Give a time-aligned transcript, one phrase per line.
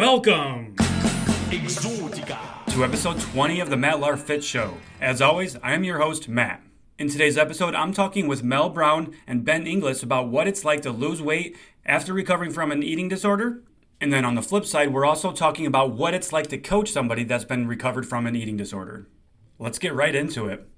[0.00, 0.74] Welcome
[1.48, 2.66] Exotica.
[2.74, 4.74] to episode 20 of the Matt Laar Fit Show.
[5.00, 6.62] As always, I am your host, Matt.
[6.98, 10.82] In today's episode, I'm talking with Mel Brown and Ben Inglis about what it's like
[10.82, 11.56] to lose weight
[11.86, 13.62] after recovering from an eating disorder.
[13.98, 16.92] And then on the flip side, we're also talking about what it's like to coach
[16.92, 19.08] somebody that's been recovered from an eating disorder.
[19.58, 20.68] Let's get right into it.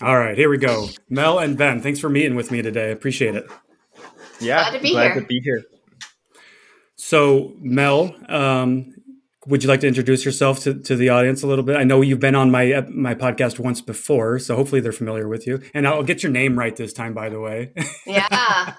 [0.00, 0.90] All right, here we go.
[1.08, 2.92] Mel and Ben, thanks for meeting with me today.
[2.92, 3.50] Appreciate it.
[4.40, 5.20] Yeah, Glad to be glad here.
[5.22, 5.64] to be here.
[7.02, 8.94] So, Mel, um,
[9.46, 11.76] would you like to introduce yourself to, to the audience a little bit?
[11.76, 15.46] I know you've been on my my podcast once before, so hopefully they're familiar with
[15.46, 15.62] you.
[15.72, 17.72] And I'll get your name right this time, by the way.
[18.06, 18.74] Yeah,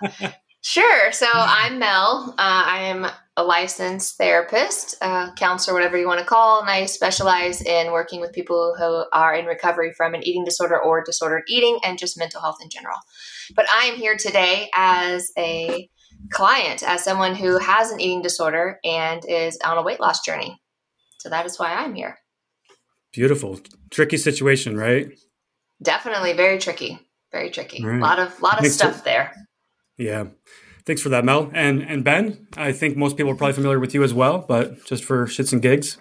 [0.62, 1.12] sure.
[1.12, 2.36] So I'm Mel.
[2.38, 3.08] Uh, I am
[3.38, 8.22] a licensed therapist, uh, counselor, whatever you want to call, and I specialize in working
[8.22, 12.20] with people who are in recovery from an eating disorder or disordered eating and just
[12.20, 12.98] mental health in general.
[13.56, 15.90] But I am here today as a
[16.30, 20.60] client, as someone who has an eating disorder and is on a weight loss journey.
[21.20, 22.18] So that is why I'm here.
[23.14, 25.12] Beautiful, tricky situation, right?
[25.82, 27.00] Definitely very tricky.
[27.32, 27.84] Very tricky.
[27.84, 29.34] A lot of lot of Makes stuff there.
[29.98, 30.26] Yeah.
[30.86, 31.50] Thanks for that, Mel.
[31.54, 34.84] And and Ben, I think most people are probably familiar with you as well, but
[34.86, 35.98] just for shits and gigs.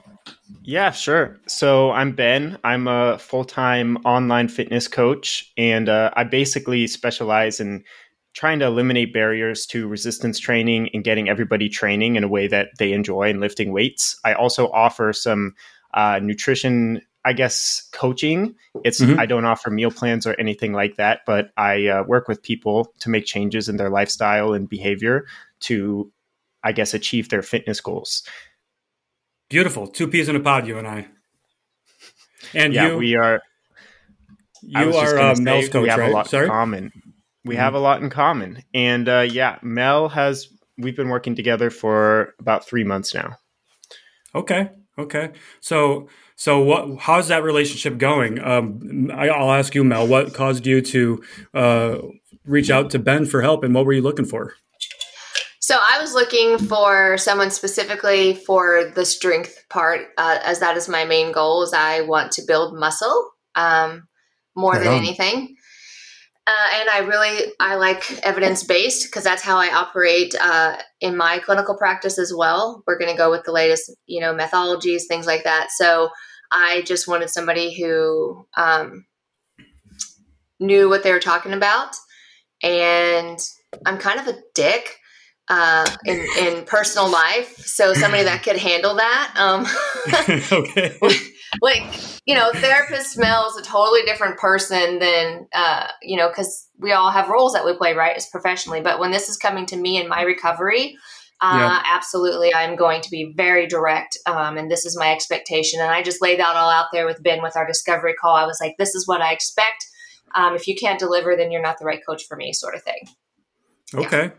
[0.63, 1.41] Yeah, sure.
[1.47, 2.59] So I'm Ben.
[2.65, 7.85] I'm a full time online fitness coach, and uh, I basically specialize in
[8.33, 12.69] trying to eliminate barriers to resistance training and getting everybody training in a way that
[12.79, 14.19] they enjoy and lifting weights.
[14.25, 15.55] I also offer some
[15.95, 18.55] uh, nutrition, I guess, coaching.
[18.85, 19.19] It's Mhm.
[19.19, 22.95] I don't offer meal plans or anything like that, but I uh, work with people
[23.01, 25.27] to make changes in their lifestyle and behavior
[25.61, 26.13] to,
[26.63, 28.23] I guess, achieve their fitness goals.
[29.49, 29.89] Beautiful.
[29.89, 31.09] Two peas in a pod, you and I.
[32.55, 33.43] And yeah, you, we are.
[34.63, 36.11] You are uh, Mel's coach, we have right?
[36.11, 36.47] a lot Sorry.
[36.47, 36.93] common.
[37.45, 37.59] We Mhm.
[37.59, 40.49] have a lot in common, and uh, yeah, Mel has.
[40.79, 43.37] We've been working together for about three months now.
[44.35, 44.71] Okay.
[44.99, 45.31] Okay.
[45.61, 47.01] So so what?
[47.01, 48.39] How's that relationship going?
[48.43, 50.07] Um, I, I'll ask you, Mel.
[50.07, 51.23] What caused you to
[51.55, 51.99] uh,
[52.45, 54.55] reach out to Ben for help, and what were you looking for?
[55.61, 60.89] So I was looking for someone specifically for the strength part, uh, as that is
[60.89, 61.63] my main goal.
[61.63, 64.09] Is I want to build muscle um,
[64.57, 65.55] more Right than anything,
[66.47, 71.17] uh, and I really I like evidence based because that's how I operate uh, in
[71.17, 72.83] my clinical practice as well.
[72.87, 75.69] We're going to go with the latest, you know, methodologies, things like that.
[75.71, 76.11] So
[76.51, 79.05] I just wanted somebody who um,
[80.59, 81.95] knew what they were talking about,
[82.63, 83.39] and
[83.87, 84.97] I'm kind of a dick
[85.51, 89.35] uh, in in personal life, so somebody that could handle that.
[89.37, 89.67] Um,
[90.53, 90.97] okay.
[91.61, 91.83] like
[92.25, 96.93] you know, therapist Mel is a totally different person than uh, you know, because we
[96.93, 98.81] all have roles that we play right as professionally.
[98.81, 100.97] But when this is coming to me in my recovery.
[101.43, 101.83] Uh, Yeah.
[101.87, 105.81] Absolutely, I'm going to be very direct, um, and this is my expectation.
[105.81, 108.37] And I just laid that all out there with Ben with our discovery call.
[108.37, 109.87] I was like, "This is what I expect.
[110.35, 112.83] Um, if you can't deliver, then you're not the right coach for me," sort of
[112.83, 113.09] thing.
[113.95, 114.33] Okay.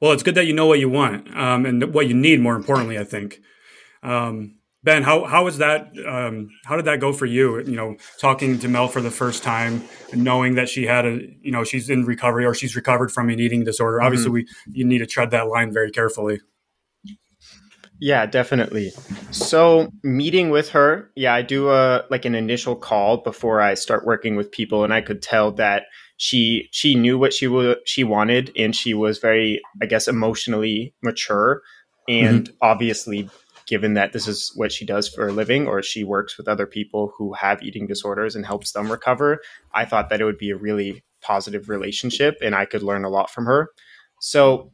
[0.00, 2.40] Well, it's good that you know what you want um, and what you need.
[2.40, 3.40] More importantly, I think.
[4.02, 5.92] Um, ben, how how was that?
[6.06, 7.58] Um, how did that go for you?
[7.58, 11.20] You know, talking to Mel for the first time, and knowing that she had a,
[11.42, 14.00] you know, she's in recovery or she's recovered from an eating disorder.
[14.00, 16.40] Obviously, we you need to tread that line very carefully.
[18.02, 18.92] Yeah, definitely.
[19.30, 24.06] So meeting with her, yeah, I do a like an initial call before I start
[24.06, 25.84] working with people, and I could tell that
[26.22, 30.92] she she knew what she wa she wanted, and she was very, I guess, emotionally
[31.02, 31.62] mature,
[32.10, 33.30] and obviously,
[33.66, 36.66] given that this is what she does for a living, or she works with other
[36.66, 39.40] people who have eating disorders and helps them recover,
[39.72, 43.08] I thought that it would be a really positive relationship, and I could learn a
[43.08, 43.70] lot from her.
[44.20, 44.72] So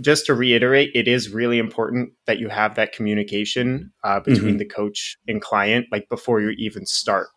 [0.00, 4.64] just to reiterate, it is really important that you have that communication uh, between the
[4.64, 7.28] coach and client, like before you even start.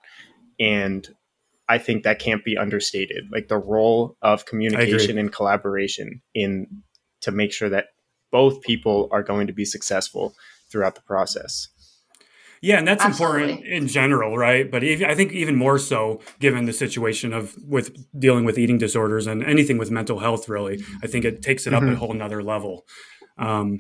[0.60, 1.08] And
[1.70, 3.26] I think that can't be understated.
[3.32, 6.84] Like the role of communication and collaboration in
[7.22, 7.88] to make sure that
[8.32, 10.34] both people are going to be successful
[10.72, 11.68] throughout the process.
[12.62, 13.44] Yeah, and that's Absolutely.
[13.52, 14.70] important in general, right?
[14.70, 18.78] But ev- I think even more so given the situation of with dealing with eating
[18.80, 20.50] disorders and anything with mental health.
[20.50, 21.96] Really, I think it takes it up a Mhm.
[21.96, 22.88] whole nother level.
[23.38, 23.78] Um,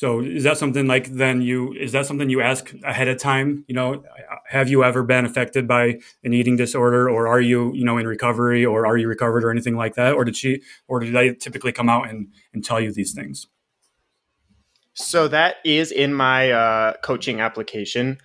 [0.00, 3.66] so, is that something like then you is that something you ask ahead of time?
[3.68, 4.02] You know,
[4.48, 8.06] have you ever been affected by an eating disorder, or are you you know in
[8.06, 10.14] recovery, or are you recovered, or anything like that?
[10.14, 13.46] Or did she, or did they typically come out and and tell you these things?
[14.94, 18.16] So that is in my uh, coaching application.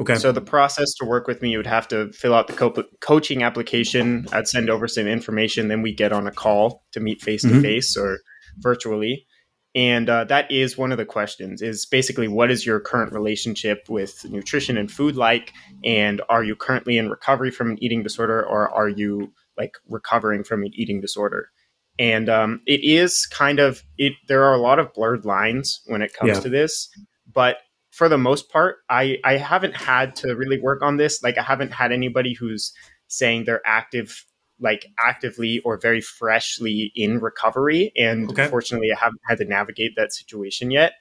[0.00, 0.16] Okay.
[0.16, 2.82] So the process to work with me, you would have to fill out the co-
[2.98, 4.26] coaching application.
[4.32, 7.62] I'd send over some information, then we get on a call to meet face to
[7.62, 8.18] face or
[8.58, 9.28] virtually.
[9.74, 13.84] And uh, that is one of the questions is basically what is your current relationship
[13.88, 15.52] with nutrition and food like?
[15.84, 20.42] And are you currently in recovery from an eating disorder or are you like recovering
[20.42, 21.50] from an eating disorder?
[21.98, 26.02] And um, it is kind of it there are a lot of blurred lines when
[26.02, 26.40] it comes yeah.
[26.40, 26.88] to this
[27.32, 27.58] but
[27.92, 31.22] for the most part i i haven't had to really work on this.
[31.22, 32.72] Like i haven't had anybody who's
[33.06, 34.24] saying they're active
[34.60, 37.92] like actively or very freshly in recovery.
[37.96, 38.48] And okay.
[38.48, 40.92] fortunately, I haven't had to navigate that situation yet.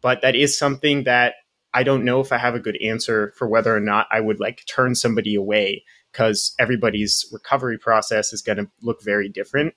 [0.00, 1.34] But that is something that
[1.74, 4.40] I don't know if I have a good answer for whether or not I would
[4.40, 9.74] like turn somebody away because everybody's recovery process is going to look very different.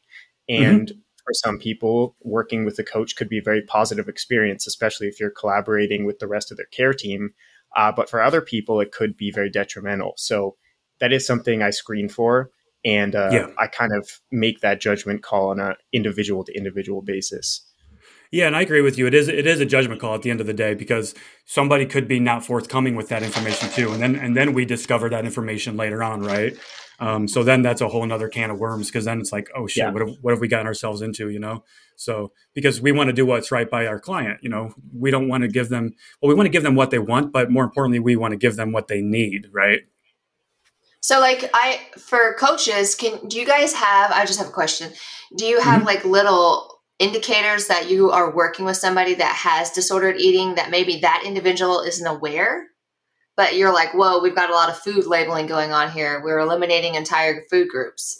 [0.49, 0.63] Mm-hmm.
[0.63, 0.99] And mm-hmm.
[1.25, 5.19] for some people, working with a coach could be a very positive experience, especially if
[5.19, 7.31] you're collaborating with the rest of their care team.
[7.75, 10.13] Uh, but for other people, it could be very detrimental.
[10.15, 10.55] So
[10.99, 12.51] that is something I screen for
[12.85, 13.47] and uh, yeah.
[13.57, 17.65] I kind of make that judgment call on an individual to individual basis.
[18.31, 19.07] Yeah, and I agree with you.
[19.07, 21.15] It is it is a judgment call at the end of the day because
[21.45, 25.09] somebody could be not forthcoming with that information too, and then and then we discover
[25.09, 26.55] that information later on, right?
[26.99, 29.67] Um, so then that's a whole another can of worms because then it's like, oh
[29.67, 29.91] shit, yeah.
[29.91, 31.63] what have, what have we gotten ourselves into, you know?
[31.95, 35.29] So because we want to do what's right by our client, you know, we don't
[35.29, 37.63] want to give them well, we want to give them what they want, but more
[37.63, 39.81] importantly, we want to give them what they need, right?
[41.01, 44.91] So like I for coaches, can do you guys have I just have a question.
[45.37, 45.87] Do you have mm-hmm.
[45.87, 50.99] like little indicators that you are working with somebody that has disordered eating that maybe
[50.99, 52.67] that individual isn't aware?
[53.37, 56.21] But you're like, whoa, we've got a lot of food labeling going on here.
[56.21, 58.19] We're eliminating entire food groups.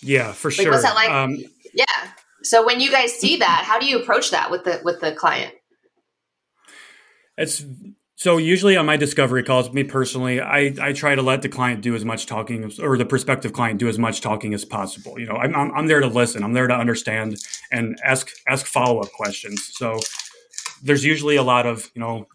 [0.00, 0.70] Yeah, for like, sure.
[0.70, 1.10] What's that like?
[1.10, 1.42] Um,
[1.74, 1.84] yeah.
[2.42, 5.10] So when you guys see that, how do you approach that with the with the
[5.12, 5.52] client?
[7.36, 7.64] It's
[8.18, 11.82] so usually on my discovery calls, me personally, I, I try to let the client
[11.82, 15.20] do as much talking or the prospective client do as much talking as possible.
[15.20, 16.42] You know, I'm, I'm, I'm there to listen.
[16.42, 17.36] I'm there to understand
[17.70, 19.68] and ask ask follow up questions.
[19.74, 20.00] So
[20.82, 22.26] there's usually a lot of you know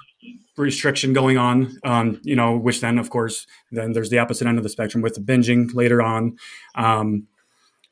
[0.56, 1.76] restriction going on.
[1.84, 5.02] Um, you know, which then of course then there's the opposite end of the spectrum
[5.02, 6.38] with the binging later on.
[6.76, 7.28] Um,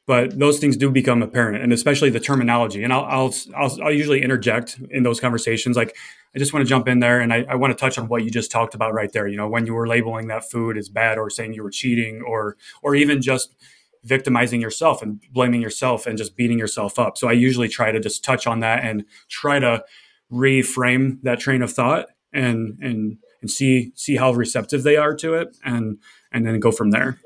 [0.05, 2.83] but those things do become apparent, and especially the terminology.
[2.83, 5.95] And I'll I'll I'll, I'll usually interject in those conversations like
[6.35, 8.23] I just want to jump in there and I, I, want to touch on what
[8.23, 9.27] you just talked about right there.
[9.27, 12.21] You know, when you were labeling that food as bad or saying you were cheating
[12.21, 13.55] or or even just
[14.03, 17.17] victimizing yourself and blaming yourself and just beating yourself up.
[17.17, 19.83] So I usually try to just touch on that and try to
[20.31, 25.33] reframe that train of thought and and and see see how receptive they are to
[25.33, 25.97] it and
[26.31, 27.19] and then go from there.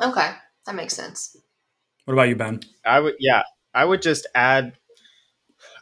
[0.00, 0.32] Okay,
[0.66, 1.36] that makes sense.
[2.04, 2.60] What about you, Ben?
[2.84, 3.42] I would yeah,
[3.74, 4.74] I would just add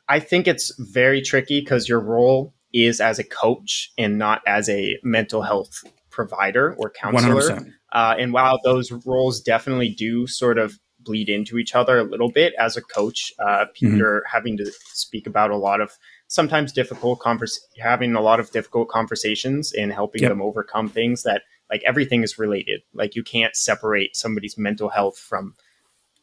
[0.09, 4.69] I think it's very tricky because your role is as a coach and not as
[4.69, 7.67] a mental health provider or counselor.
[7.93, 12.31] Uh, and while those roles definitely do sort of bleed into each other a little
[12.31, 13.97] bit as a coach, uh, mm-hmm.
[13.97, 15.93] you're having to speak about a lot of
[16.27, 20.31] sometimes difficult convers having a lot of difficult conversations and helping yep.
[20.31, 22.81] them overcome things that like everything is related.
[22.93, 25.55] Like you can't separate somebody's mental health from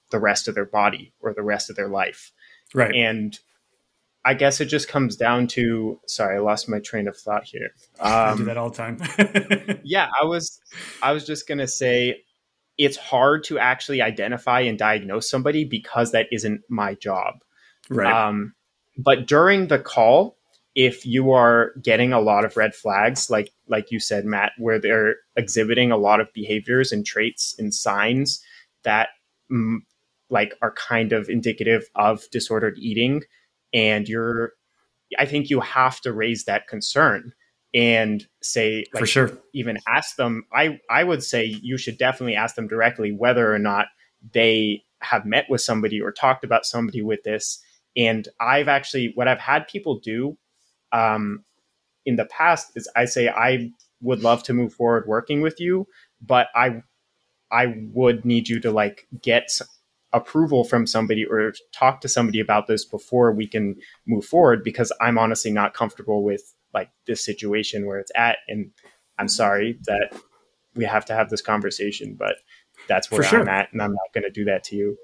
[0.09, 2.31] the rest of their body or the rest of their life.
[2.73, 2.93] Right.
[2.93, 3.39] And
[4.23, 7.71] I guess it just comes down to sorry, I lost my train of thought here.
[7.99, 9.81] Um, I do um, that all the time.
[9.83, 10.59] yeah, I was
[11.01, 12.23] I was just gonna say
[12.77, 17.35] it's hard to actually identify and diagnose somebody because that isn't my job.
[17.89, 18.11] Right.
[18.11, 18.53] Um,
[18.97, 20.37] but during the call,
[20.75, 24.79] if you are getting a lot of red flags, like like you said, Matt, where
[24.79, 28.43] they're exhibiting a lot of behaviors and traits and signs
[28.83, 29.09] that
[29.51, 29.77] mm,
[30.29, 33.23] like are kind of indicative of disordered eating
[33.73, 34.53] and you're
[35.17, 37.33] i think you have to raise that concern
[37.73, 39.31] and say like, for sure.
[39.53, 40.45] even ask them.
[40.53, 43.87] I i would say you should definitely ask them directly whether or not
[44.33, 47.61] they have met with somebody or talked about somebody with this.
[47.95, 50.37] And i've actually what i've had people do
[50.93, 51.43] um,
[52.05, 53.69] in the past is i say i
[54.01, 55.87] would love to move forward working with you
[56.21, 56.81] but i
[57.51, 59.49] i would need you to like get
[60.13, 63.75] approval from somebody or talk to somebody about this before we can
[64.05, 68.71] move forward because I'm honestly not comfortable with like this situation where it's at and
[69.17, 70.13] I'm sorry that
[70.75, 72.35] we have to have this conversation but
[72.87, 73.41] that's where sure.
[73.41, 74.97] I'm at and I'm not going to do that to you.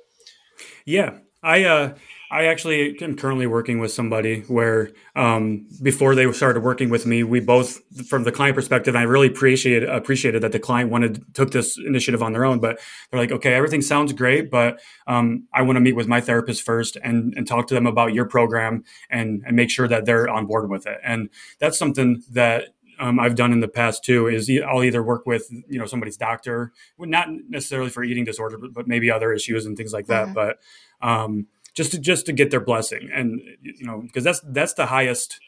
[0.86, 1.20] Yeah.
[1.44, 1.94] I uh
[2.30, 7.24] I actually am currently working with somebody where um, before they started working with me,
[7.24, 11.52] we both, from the client perspective, I really appreciated appreciated that the client wanted took
[11.52, 12.60] this initiative on their own.
[12.60, 12.80] But
[13.10, 16.64] they're like, okay, everything sounds great, but um, I want to meet with my therapist
[16.64, 20.28] first and and talk to them about your program and and make sure that they're
[20.28, 20.98] on board with it.
[21.04, 21.30] And
[21.60, 22.66] that's something that
[23.00, 26.18] um, I've done in the past too is I'll either work with you know somebody's
[26.18, 30.26] doctor, not necessarily for eating disorder, but, but maybe other issues and things like that.
[30.26, 30.34] Mm-hmm.
[30.34, 30.60] But
[31.02, 34.88] um, just to just to get their blessing, and you know, because that's that's the
[34.88, 35.40] highest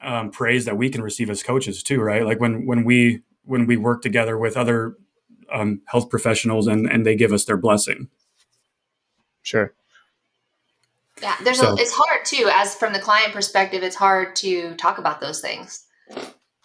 [0.00, 2.24] um, praise that we can receive as coaches too, right?
[2.24, 4.94] Like when when we when we work together with other
[5.52, 8.08] um, health professionals and and they give us their blessing.
[9.42, 9.74] Sure.
[11.20, 12.48] Yeah, there's so, a, it's hard too.
[12.52, 15.84] As from the client perspective, it's hard to talk about those things.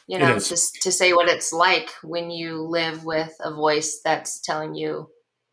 [0.05, 4.39] You know, just to say what it's like when you live with a voice that's
[4.41, 5.09] telling you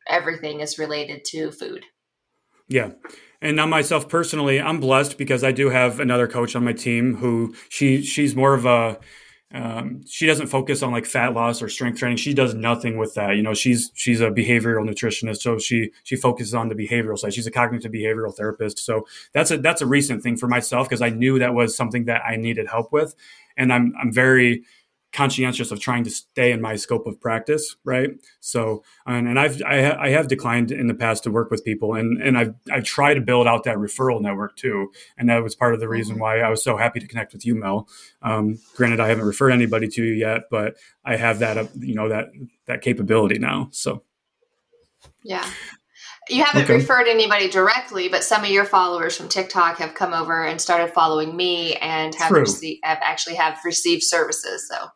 [0.07, 1.87] everything is related to food.
[2.69, 2.91] Yeah.
[3.43, 7.17] And now myself personally, I'm blessed because I do have another coach on my team
[7.17, 8.99] who she she's more of a
[9.53, 12.19] um, she doesn't focus on like fat loss or strength training.
[12.19, 13.35] She does nothing with that.
[13.35, 17.35] You know, she's she's a behavioral nutritionist, so she she focuses on the behavioral side.
[17.35, 18.79] She's a cognitive behavioral therapist.
[18.79, 22.05] So that's a that's a recent thing for myself because I knew that was something
[22.05, 23.15] that I needed help with,
[23.57, 24.65] and I'm I'm very
[25.13, 28.11] conscientious of trying to stay in my scope of practice, right?
[28.39, 31.95] So, and, and I've I, I, have declined in the past to work with people,
[31.95, 35.55] and and I've I've tried to build out that referral network too, and that was
[35.57, 36.23] part of the reason mm-hmm.
[36.23, 37.89] why I was so happy to connect with you, Mel.
[38.23, 41.95] Um, granted, I haven't referred anybody to you yet, but I have that uh, you
[41.95, 42.29] know that
[42.67, 43.69] that capability now.
[43.73, 44.05] So,
[45.25, 45.49] yeah.
[46.29, 46.75] You haven't okay.
[46.75, 50.93] referred anybody directly, but some of your followers from TikTok have come over and started
[50.93, 54.69] following me and have, received, have actually have received services.
[54.69, 54.91] So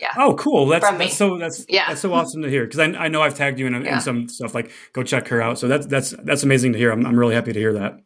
[0.00, 0.12] yeah.
[0.16, 0.66] Oh, cool.
[0.66, 1.88] That's that's so that's yeah.
[1.88, 3.96] that's so awesome to hear because I, I know I've tagged you in, yeah.
[3.96, 5.58] in, some stuff like go check her out.
[5.58, 6.90] So that's that's that's amazing to hear.
[6.90, 8.00] I'm I'm really happy to hear that.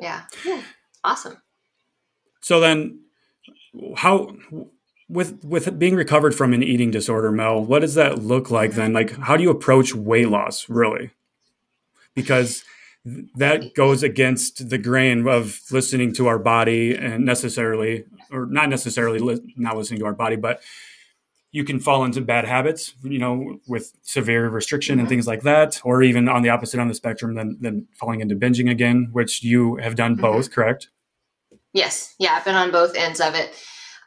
[0.00, 0.22] Yeah.
[0.44, 0.62] yeah.
[1.02, 1.36] Awesome.
[2.40, 3.00] So then,
[3.96, 4.36] how
[5.08, 7.64] with with being recovered from an eating disorder, Mel?
[7.64, 8.92] What does that look like then?
[8.92, 11.10] Like, how do you approach weight loss really?
[12.14, 12.64] Because
[13.34, 19.18] that goes against the grain of listening to our body and necessarily or not necessarily
[19.18, 20.62] li- not listening to our body but
[21.54, 25.00] you can fall into bad habits, you know, with severe restriction mm-hmm.
[25.00, 28.20] and things like that, or even on the opposite on the spectrum, then then falling
[28.20, 30.22] into binging again, which you have done mm-hmm.
[30.22, 30.90] both, correct?
[31.72, 33.54] Yes, yeah, I've been on both ends of it.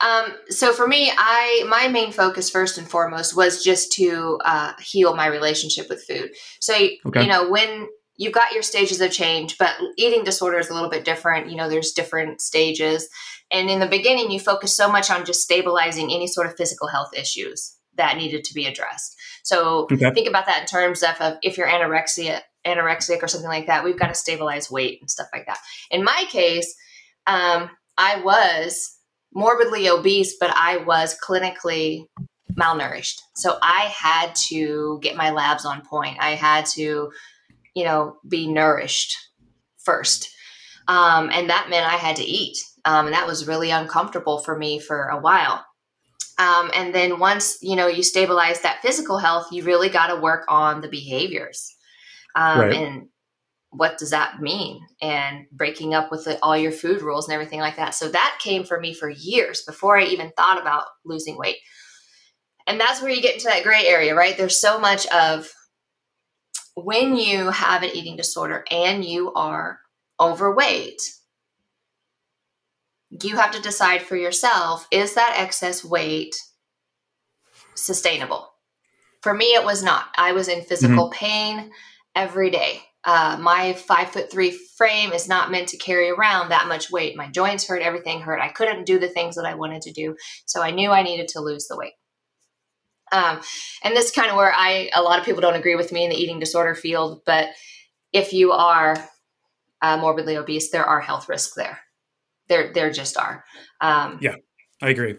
[0.01, 4.74] Um, so for me, I my main focus first and foremost was just to uh,
[4.82, 6.32] heal my relationship with food.
[6.60, 7.22] So okay.
[7.22, 10.89] you know when you've got your stages of change, but eating disorder is a little
[10.89, 11.50] bit different.
[11.50, 13.07] You know, there's different stages.
[13.51, 16.88] And in the beginning, you focus so much on just stabilizing any sort of physical
[16.88, 19.15] health issues that needed to be addressed.
[19.43, 20.12] So okay.
[20.12, 23.83] think about that in terms of, of if you're anorexia, anorexic or something like that,
[23.83, 25.59] we've got to stabilize weight and stuff like that.
[25.89, 26.75] In my case,
[27.25, 28.97] um, I was
[29.33, 32.07] morbidly obese, but I was clinically
[32.53, 33.21] malnourished.
[33.36, 36.17] So I had to get my labs on point.
[36.19, 37.12] I had to
[37.77, 39.15] you know, be nourished
[39.86, 40.31] first.
[40.88, 42.57] Um, and that meant I had to eat.
[42.86, 45.63] Um, and that was really uncomfortable for me for a while.
[46.39, 50.19] Um, and then once, you know, you stabilize that physical health, you really got to
[50.19, 51.75] work on the behaviors.
[52.36, 52.74] Um, right.
[52.74, 53.10] And
[53.69, 54.79] what does that mean?
[55.00, 57.93] And breaking up with the, all your food rules and everything like that.
[57.93, 61.57] So that came for me for years before I even thought about losing weight.
[62.65, 64.36] And that's where you get into that gray area, right?
[64.36, 65.51] There's so much of
[66.77, 69.79] when you have an eating disorder and you are
[70.19, 71.01] overweight,
[73.24, 76.36] you have to decide for yourself is that excess weight
[77.74, 78.51] sustainable?
[79.22, 80.05] For me, it was not.
[80.15, 81.25] I was in physical mm-hmm.
[81.25, 81.72] pain
[82.15, 82.84] every day.
[83.03, 87.17] Uh, my five foot three frame is not meant to carry around that much weight.
[87.17, 88.39] My joints hurt, everything hurt.
[88.39, 90.15] I couldn't do the things that I wanted to do.
[90.46, 91.93] So I knew I needed to lose the weight.
[93.12, 93.42] Um,
[93.84, 96.04] and this is kind of where I, a lot of people don't agree with me
[96.04, 97.50] in the eating disorder field, but
[98.14, 98.96] if you are
[99.82, 101.80] uh, morbidly obese, there are health risks there.
[102.50, 103.44] There, there just are.
[103.82, 104.36] Um, yeah,
[104.82, 105.16] I agree.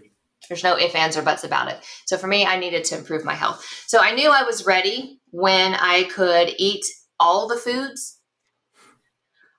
[0.48, 1.78] There's no ifs, ands, or buts about it.
[2.06, 3.64] So for me, I needed to improve my health.
[3.86, 6.84] So I knew I was ready when I could eat
[7.20, 8.18] all the foods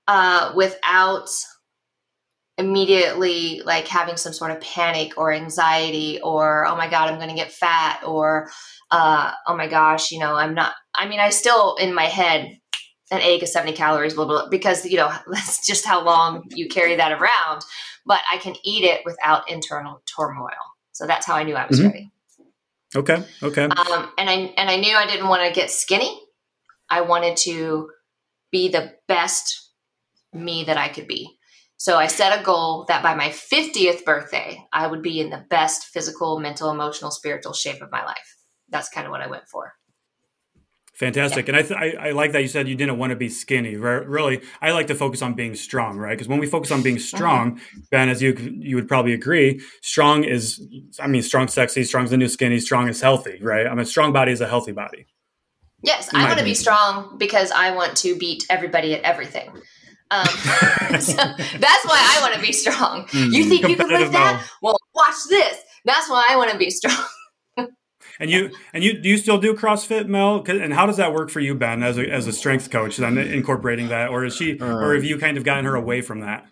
[0.07, 1.29] uh, without
[2.59, 7.29] immediately like having some sort of panic or anxiety or oh my god i'm going
[7.29, 8.51] to get fat or
[8.91, 12.57] uh, oh my gosh you know i'm not i mean i still in my head
[13.11, 16.43] an egg is 70 calories blah, blah, blah, because you know that's just how long
[16.49, 17.63] you carry that around
[18.05, 20.49] but i can eat it without internal turmoil.
[20.91, 21.87] So that's how i knew i was mm-hmm.
[21.87, 22.11] ready.
[22.93, 23.63] Okay okay.
[23.63, 26.19] Um, and i and i knew i didn't want to get skinny.
[26.89, 27.89] I wanted to
[28.51, 29.71] be the best
[30.33, 31.38] me that i could be
[31.79, 35.45] so I set a goal that by my 50th birthday, I would be in the
[35.49, 38.35] best physical, mental, emotional, spiritual shape of my life.
[38.67, 39.75] That's kind of what I went for.
[40.93, 41.55] Fantastic, yeah.
[41.55, 43.77] and I, th- I, I like that you said you didn't want to be skinny.
[43.77, 46.11] Really, I like to focus on being strong, right?
[46.11, 47.17] Because when we focus on being uh-huh.
[47.17, 47.79] strong, mm-hmm.
[47.91, 50.61] Ben, as you you would probably agree, strong is
[50.99, 53.65] I mean, strong, sexy, strong is the new skinny, strong is healthy, right?
[53.65, 55.05] I mean, a strong body is a healthy body.
[55.81, 59.49] Yes, I want to be strong because I want to beat everybody at everything.
[60.11, 60.25] Um,
[60.99, 63.05] so that's why I want to be strong.
[63.05, 63.31] Mm-hmm.
[63.31, 64.47] You think you can lift that?
[64.61, 65.57] Well, watch this.
[65.85, 67.05] That's why I want to be strong.
[68.19, 70.43] and you and you do you still do CrossFit, Mel?
[70.47, 72.97] And how does that work for you, Ben, as a as a strength coach?
[72.97, 76.01] Then incorporating that, or is she, uh, or have you kind of gotten her away
[76.01, 76.45] from that?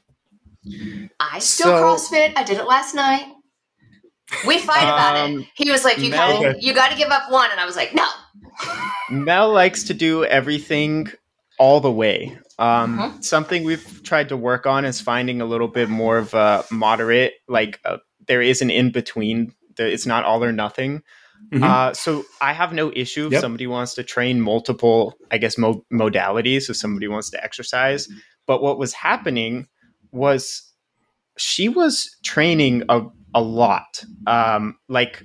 [1.20, 2.34] I still so, CrossFit.
[2.38, 3.26] I did it last night.
[4.46, 5.48] We fight about um, it.
[5.56, 7.96] He was like, "You got you got to give up one," and I was like,
[7.96, 8.08] "No."
[9.10, 11.08] Mel likes to do everything
[11.60, 12.38] all the way.
[12.60, 13.22] Um, uh-huh.
[13.22, 17.34] Something we've tried to work on is finding a little bit more of a moderate,
[17.48, 19.54] like uh, there is an in between.
[19.78, 21.04] It's not all or nothing.
[21.52, 21.64] Mm-hmm.
[21.64, 23.42] Uh, so I have no issue if yep.
[23.42, 26.70] somebody wants to train multiple, I guess, mo- modalities.
[26.70, 28.10] If somebody wants to exercise,
[28.48, 29.68] but what was happening
[30.12, 30.64] was
[31.38, 33.02] she was training a,
[33.36, 35.24] a lot, um, like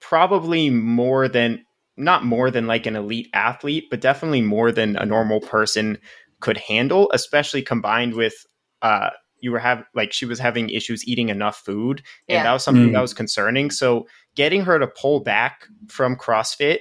[0.00, 1.64] probably more than
[1.96, 5.98] not more than like an elite athlete, but definitely more than a normal person
[6.40, 8.34] could handle, especially combined with
[8.82, 12.42] uh, you were have like she was having issues eating enough food, and yeah.
[12.42, 12.92] that was something mm.
[12.92, 13.70] that was concerning.
[13.70, 16.78] So getting her to pull back from CrossFit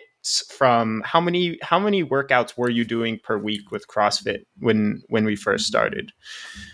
[0.49, 5.25] from how many how many workouts were you doing per week with CrossFit when when
[5.25, 6.11] we first started?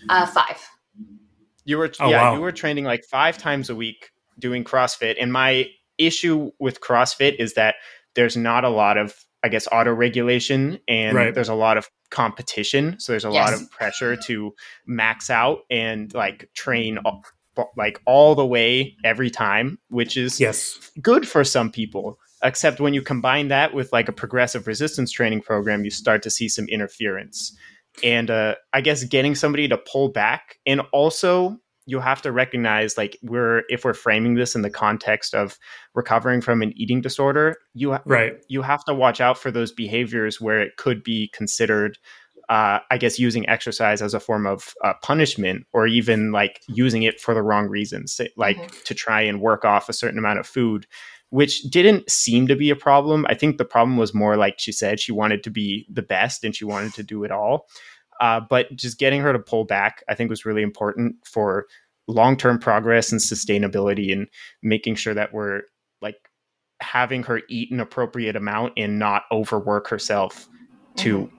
[0.09, 0.57] Uh, five.
[1.65, 2.35] You were oh, yeah wow.
[2.35, 7.35] you were training like five times a week doing CrossFit, and my issue with CrossFit
[7.39, 7.75] is that
[8.15, 11.35] there's not a lot of I guess auto regulation and right.
[11.35, 13.51] there's a lot of competition so there's a yes.
[13.51, 14.53] lot of pressure to
[14.85, 16.97] max out and like train
[17.75, 22.93] like all the way every time which is yes good for some people except when
[22.93, 26.67] you combine that with like a progressive resistance training program you start to see some
[26.67, 27.55] interference
[28.03, 32.97] and uh, i guess getting somebody to pull back and also you have to recognize
[32.97, 35.57] like we're if we're framing this in the context of
[35.93, 38.33] recovering from an eating disorder you ha- right.
[38.47, 41.97] you have to watch out for those behaviors where it could be considered
[42.49, 47.03] uh, i guess using exercise as a form of uh, punishment or even like using
[47.03, 48.83] it for the wrong reasons like mm-hmm.
[48.85, 50.87] to try and work off a certain amount of food
[51.33, 53.25] which didn't seem to be a problem.
[53.27, 56.43] I think the problem was more like she said she wanted to be the best
[56.43, 57.65] and she wanted to do it all.
[58.21, 61.65] Uh, but just getting her to pull back, I think, was really important for
[62.07, 64.27] long term progress and sustainability and
[64.61, 65.61] making sure that we're
[66.01, 66.17] like
[66.81, 70.47] having her eat an appropriate amount and not overwork herself
[70.97, 71.35] to, mm-hmm.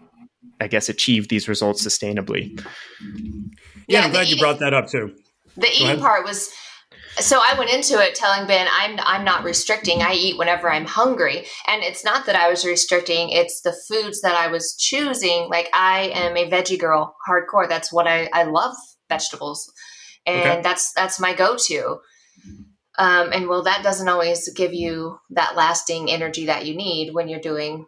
[0.60, 2.58] I guess, achieve these results sustainably.
[3.00, 3.50] Yeah,
[3.88, 5.14] yeah I'm glad eating, you brought that up too.
[5.56, 6.50] The eating part was
[7.16, 10.02] so I went into it telling Ben I'm I'm not restricting.
[10.02, 11.46] I eat whenever I'm hungry.
[11.66, 15.48] And it's not that I was restricting, it's the foods that I was choosing.
[15.48, 17.68] Like I am a veggie girl, hardcore.
[17.68, 18.74] That's what I I love
[19.08, 19.70] vegetables.
[20.26, 20.60] And okay.
[20.62, 22.00] that's that's my go-to.
[22.96, 27.28] Um, and well, that doesn't always give you that lasting energy that you need when
[27.28, 27.86] you're doing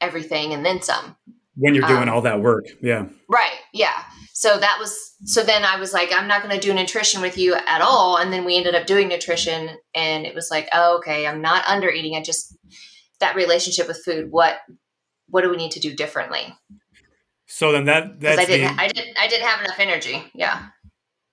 [0.00, 1.16] everything and then some.
[1.56, 3.06] When you're doing um, all that work, yeah.
[3.28, 4.04] Right, yeah
[4.38, 7.36] so that was so then i was like i'm not going to do nutrition with
[7.36, 10.98] you at all and then we ended up doing nutrition and it was like oh,
[10.98, 12.56] okay i'm not under eating i just
[13.18, 14.58] that relationship with food what
[15.28, 16.54] what do we need to do differently
[17.50, 20.22] so then that that's I didn't, the, I didn't I didn't have enough energy.
[20.34, 20.66] Yeah.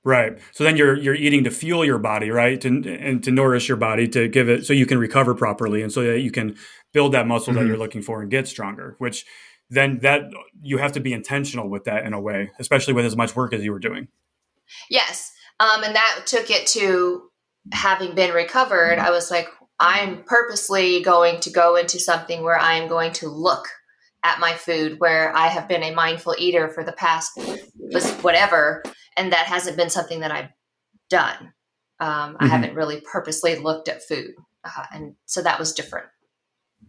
[0.05, 0.37] Right.
[0.51, 2.61] So then you're you're eating to fuel your body, right?
[2.61, 5.91] To, and to nourish your body to give it so you can recover properly and
[5.91, 6.55] so that you can
[6.93, 7.63] build that muscle mm-hmm.
[7.63, 9.25] that you're looking for and get stronger, which
[9.71, 10.29] then that
[10.61, 13.51] you have to be intentional with that in a way, especially with as much work
[13.51, 14.07] as you were doing.
[14.91, 15.33] Yes.
[15.59, 17.23] Um, and that took it to
[17.71, 18.99] having been recovered.
[18.99, 19.47] I was like,
[19.79, 23.67] I'm purposely going to go into something where I am going to look
[24.25, 27.39] at my food where I have been a mindful eater for the past
[28.21, 28.83] whatever,
[29.15, 30.49] and that hasn't been something that I've
[31.09, 31.53] done.
[31.99, 32.43] Um, mm-hmm.
[32.43, 34.31] I haven't really purposely looked at food,
[34.63, 36.07] uh, and so that was different.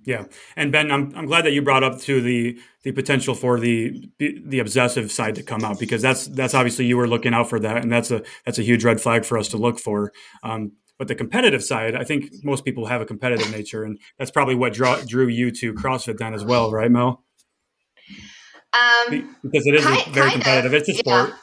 [0.04, 0.24] Yeah,
[0.56, 4.10] and Ben, I'm I'm glad that you brought up to the the potential for the
[4.18, 7.60] the obsessive side to come out because that's that's obviously you were looking out for
[7.60, 10.12] that, and that's a that's a huge red flag for us to look for.
[10.42, 14.30] Um, but the competitive side, I think most people have a competitive nature, and that's
[14.30, 17.25] probably what draw, drew you to CrossFit then as well, right, Mel?
[18.76, 20.74] Um, because it is kind, very competitive.
[20.74, 21.30] Of, it's a sport.
[21.30, 21.36] Yeah.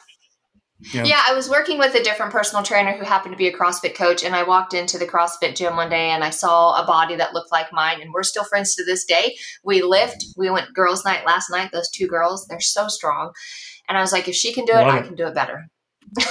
[0.91, 1.03] Yeah.
[1.05, 3.95] yeah, I was working with a different personal trainer who happened to be a CrossFit
[3.95, 7.15] coach, and I walked into the CrossFit gym one day and I saw a body
[7.15, 9.37] that looked like mine, and we're still friends to this day.
[9.63, 11.71] We lift, we went girls' night last night.
[11.71, 13.31] Those two girls, they're so strong,
[13.87, 15.05] and I was like, if she can do it, Love I it.
[15.05, 15.67] can do it better.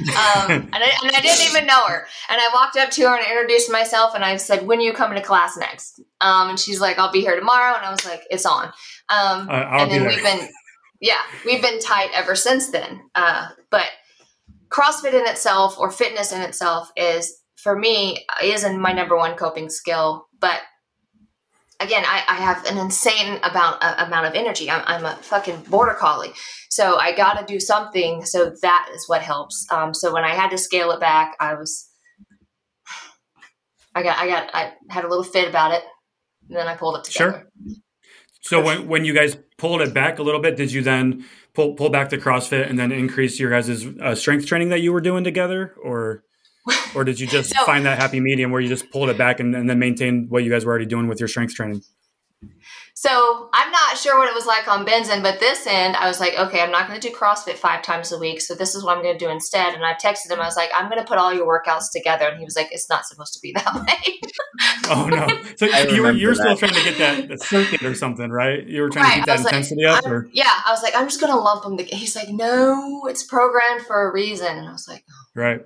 [0.00, 2.06] um, and, I, and, I, didn't even know her.
[2.28, 4.82] And I walked up to her and I introduced myself, and I said, "When are
[4.82, 7.90] you coming to class next?" Um, and she's like, "I'll be here tomorrow." And I
[7.90, 8.66] was like, "It's on."
[9.08, 10.48] Um, uh, and then we've been
[11.00, 13.00] yeah, we've been tight ever since then.
[13.14, 13.86] Uh, but
[14.68, 19.70] CrossFit in itself or fitness in itself is, for me, is my number one coping
[19.70, 20.26] skill.
[20.40, 20.60] But
[21.80, 24.70] again, I, I have an insane amount uh, amount of energy.
[24.70, 26.32] I'm, I'm a fucking border collie,
[26.70, 28.24] so I got to do something.
[28.24, 29.66] So that is what helps.
[29.70, 31.88] Um, so when I had to scale it back, I was,
[33.94, 35.82] I got, I got, I had a little fit about it,
[36.48, 37.48] and then I pulled it together.
[37.66, 37.74] Sure.
[38.40, 41.74] So when when you guys pulled it back a little bit, did you then pull
[41.74, 45.00] pull back the CrossFit and then increase your guys' uh, strength training that you were
[45.00, 46.22] doing together, or
[46.94, 49.40] or did you just so, find that happy medium where you just pulled it back
[49.40, 51.82] and, and then maintained what you guys were already doing with your strength training?
[53.00, 56.08] So I'm not sure what it was like on Ben's end, but this end, I
[56.08, 58.40] was like, okay, I'm not going to do CrossFit five times a week.
[58.40, 59.74] So this is what I'm going to do instead.
[59.74, 62.26] And I texted him, I was like, I'm going to put all your workouts together.
[62.26, 64.20] And he was like, it's not supposed to be that way.
[64.90, 65.28] oh, no.
[65.54, 68.66] So you were, you were still trying to get that, that, circuit or something, right?
[68.66, 69.14] You were trying right.
[69.14, 70.10] to keep that intensity like, up?
[70.10, 70.28] Or?
[70.32, 70.60] Yeah.
[70.66, 71.96] I was like, I'm just going to lump them together.
[71.96, 74.58] He's like, no, it's programmed for a reason.
[74.58, 75.40] And I was like, oh.
[75.40, 75.60] right.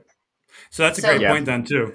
[0.72, 1.30] So that's a so, great yeah.
[1.30, 1.94] point then, too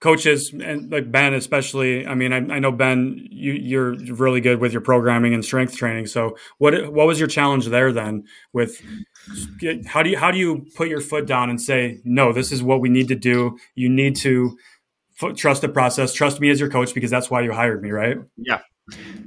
[0.00, 2.06] coaches and like Ben especially.
[2.06, 5.76] I mean, I, I know Ben, you, you're really good with your programming and strength
[5.76, 6.06] training.
[6.06, 8.24] So what what was your challenge there then?
[8.52, 8.80] With
[9.86, 12.32] how do you how do you put your foot down and say no?
[12.32, 13.58] This is what we need to do.
[13.74, 14.56] You need to
[15.20, 16.12] f- trust the process.
[16.12, 18.18] Trust me as your coach because that's why you hired me, right?
[18.36, 18.60] Yeah.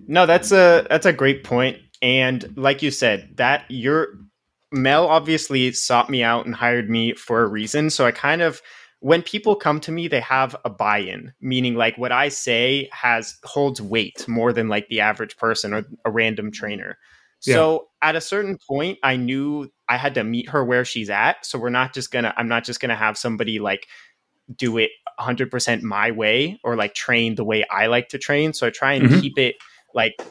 [0.08, 1.78] No, that's a that's a great point.
[2.02, 4.16] And like you said, that your
[4.72, 7.90] Mel obviously sought me out and hired me for a reason.
[7.90, 8.62] So I kind of
[9.02, 13.38] when people come to me, they have a buy-in, meaning like what I say has
[13.44, 17.00] holds weight more than like the average person or a random trainer.
[17.44, 17.56] Yeah.
[17.56, 21.44] So at a certain point, I knew I had to meet her where she's at.
[21.44, 23.88] So we're not just gonna, I'm not just gonna have somebody like
[24.56, 28.54] do it 100% my way or like train the way I like to train.
[28.54, 29.20] So I try and mm-hmm.
[29.20, 29.56] keep it
[29.96, 30.22] like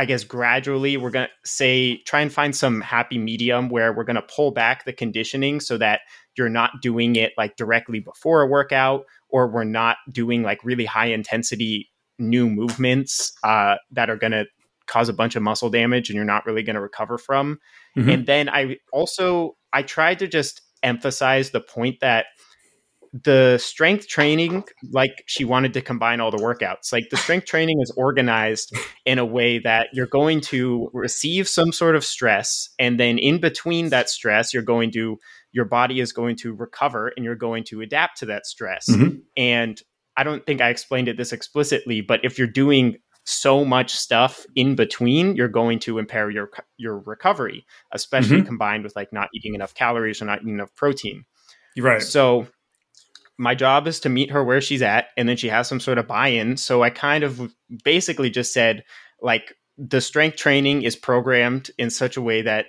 [0.00, 4.04] I guess gradually we're going to say try and find some happy medium where we're
[4.04, 6.00] going to pull back the conditioning so that
[6.38, 10.86] you're not doing it like directly before a workout or we're not doing like really
[10.86, 14.46] high intensity new movements uh, that are going to
[14.86, 17.58] cause a bunch of muscle damage and you're not really going to recover from.
[17.94, 18.08] Mm-hmm.
[18.08, 22.24] And then I also I tried to just emphasize the point that
[23.12, 27.80] the strength training like she wanted to combine all the workouts like the strength training
[27.80, 28.72] is organized
[29.04, 33.40] in a way that you're going to receive some sort of stress and then in
[33.40, 35.18] between that stress you're going to
[35.52, 39.16] your body is going to recover and you're going to adapt to that stress mm-hmm.
[39.36, 39.82] and
[40.16, 44.46] i don't think i explained it this explicitly but if you're doing so much stuff
[44.54, 48.46] in between you're going to impair your your recovery especially mm-hmm.
[48.46, 51.24] combined with like not eating enough calories or not eating enough protein
[51.76, 52.46] right so
[53.40, 55.96] my job is to meet her where she's at and then she has some sort
[55.96, 56.58] of buy-in.
[56.58, 58.84] So i kind of basically just said
[59.22, 62.66] like the strength training is programmed in such a way that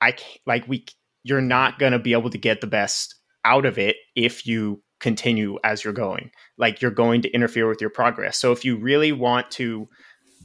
[0.00, 0.84] i like we
[1.22, 4.82] you're not going to be able to get the best out of it if you
[4.98, 6.30] continue as you're going.
[6.58, 8.38] Like you're going to interfere with your progress.
[8.38, 9.88] So if you really want to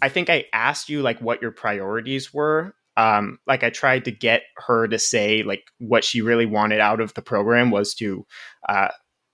[0.01, 2.75] i think i asked you like what your priorities were.
[2.97, 7.01] Um, like I tried to get her to say like what she really wanted out
[7.01, 8.25] of the program was to
[8.69, 8.87] uh,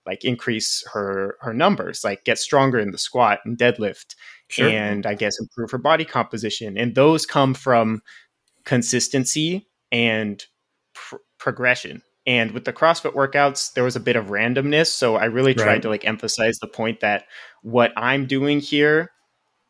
[0.06, 4.14] like increase her her numbers, like get stronger in the squat and deadlift,
[4.48, 4.68] sure.
[4.68, 6.76] and I guess improve her body composition.
[6.76, 8.02] And those come from
[8.64, 10.44] consistency and
[10.94, 12.02] pr- progression.
[12.24, 15.66] And with the CrossFit workouts, there was a bit of randomness, so I really tried
[15.66, 15.82] right.
[15.82, 17.24] to like emphasize the point that
[17.62, 19.10] what I'm doing here,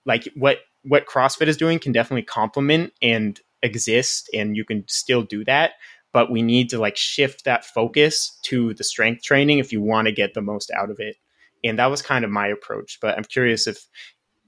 [0.04, 5.22] like what what CrossFit is doing, can definitely complement and exist, and you can still
[5.22, 5.72] do that
[6.12, 10.06] but we need to like shift that focus to the strength training if you want
[10.06, 11.16] to get the most out of it.
[11.64, 13.78] And that was kind of my approach, but I'm curious if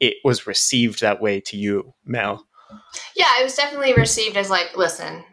[0.00, 2.46] it was received that way to you, Mel.
[3.16, 5.24] Yeah, it was definitely received as like, listen,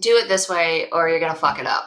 [0.00, 1.84] do it this way or you're going to fuck it up.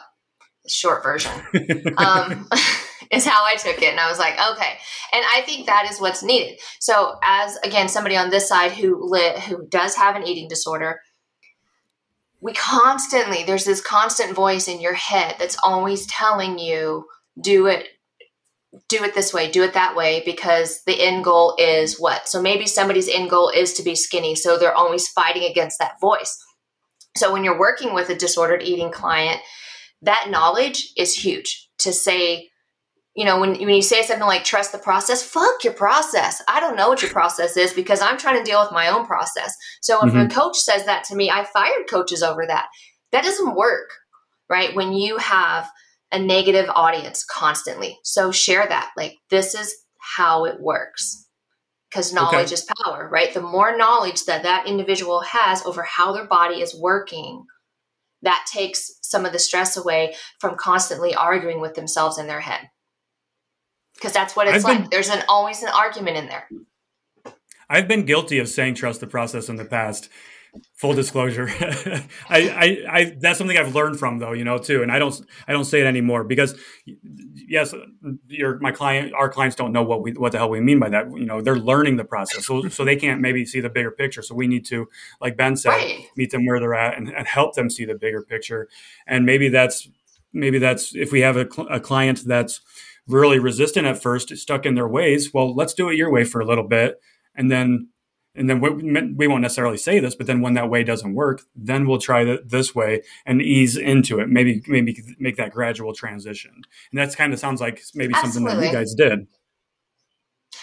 [0.68, 1.32] Short version
[1.96, 2.48] um,
[3.10, 3.90] is how I took it.
[3.90, 4.78] And I was like, okay.
[5.12, 6.58] And I think that is what's needed.
[6.80, 11.00] So, as again, somebody on this side who lit, who does have an eating disorder,
[12.40, 17.04] we constantly there's this constant voice in your head that's always telling you
[17.40, 17.88] do it
[18.88, 22.28] do it this way do it that way because the end goal is what?
[22.28, 26.00] So maybe somebody's end goal is to be skinny so they're always fighting against that
[26.00, 26.36] voice.
[27.16, 29.40] So when you're working with a disordered eating client
[30.02, 32.50] that knowledge is huge to say
[33.18, 36.40] you know, when, when you say something like trust the process, fuck your process.
[36.46, 39.06] I don't know what your process is because I'm trying to deal with my own
[39.06, 39.52] process.
[39.82, 40.20] So if mm-hmm.
[40.20, 42.68] a coach says that to me, I fired coaches over that.
[43.10, 43.90] That doesn't work,
[44.48, 44.72] right?
[44.72, 45.68] When you have
[46.12, 47.98] a negative audience constantly.
[48.04, 48.92] So share that.
[48.96, 51.26] Like, this is how it works
[51.90, 52.54] because knowledge okay.
[52.54, 53.34] is power, right?
[53.34, 57.46] The more knowledge that that individual has over how their body is working,
[58.22, 62.68] that takes some of the stress away from constantly arguing with themselves in their head
[63.98, 64.80] because that's what it's I've like.
[64.82, 66.48] Been, There's an always an argument in there.
[67.68, 70.08] I've been guilty of saying trust the process in the past.
[70.76, 74.82] Full disclosure, I, I, I, that's something I've learned from though, you know, too.
[74.82, 75.14] And I don't,
[75.46, 77.74] I don't say it anymore because, yes,
[78.26, 80.88] your my client, our clients don't know what we, what the hell we mean by
[80.88, 81.10] that.
[81.10, 84.22] You know, they're learning the process, so so they can't maybe see the bigger picture.
[84.22, 84.88] So we need to,
[85.20, 86.06] like Ben said, right.
[86.16, 88.68] meet them where they're at and, and help them see the bigger picture.
[89.06, 89.86] And maybe that's,
[90.32, 92.62] maybe that's if we have a, cl- a client that's
[93.08, 95.32] really resistant at first, stuck in their ways.
[95.32, 97.00] Well, let's do it your way for a little bit,
[97.34, 97.88] and then
[98.34, 98.70] and then we,
[99.14, 102.24] we won't necessarily say this, but then when that way doesn't work, then we'll try
[102.24, 104.28] th- this way and ease into it.
[104.28, 108.50] Maybe maybe make that gradual transition, and that's kind of sounds like maybe absolutely.
[108.50, 109.26] something that you guys did,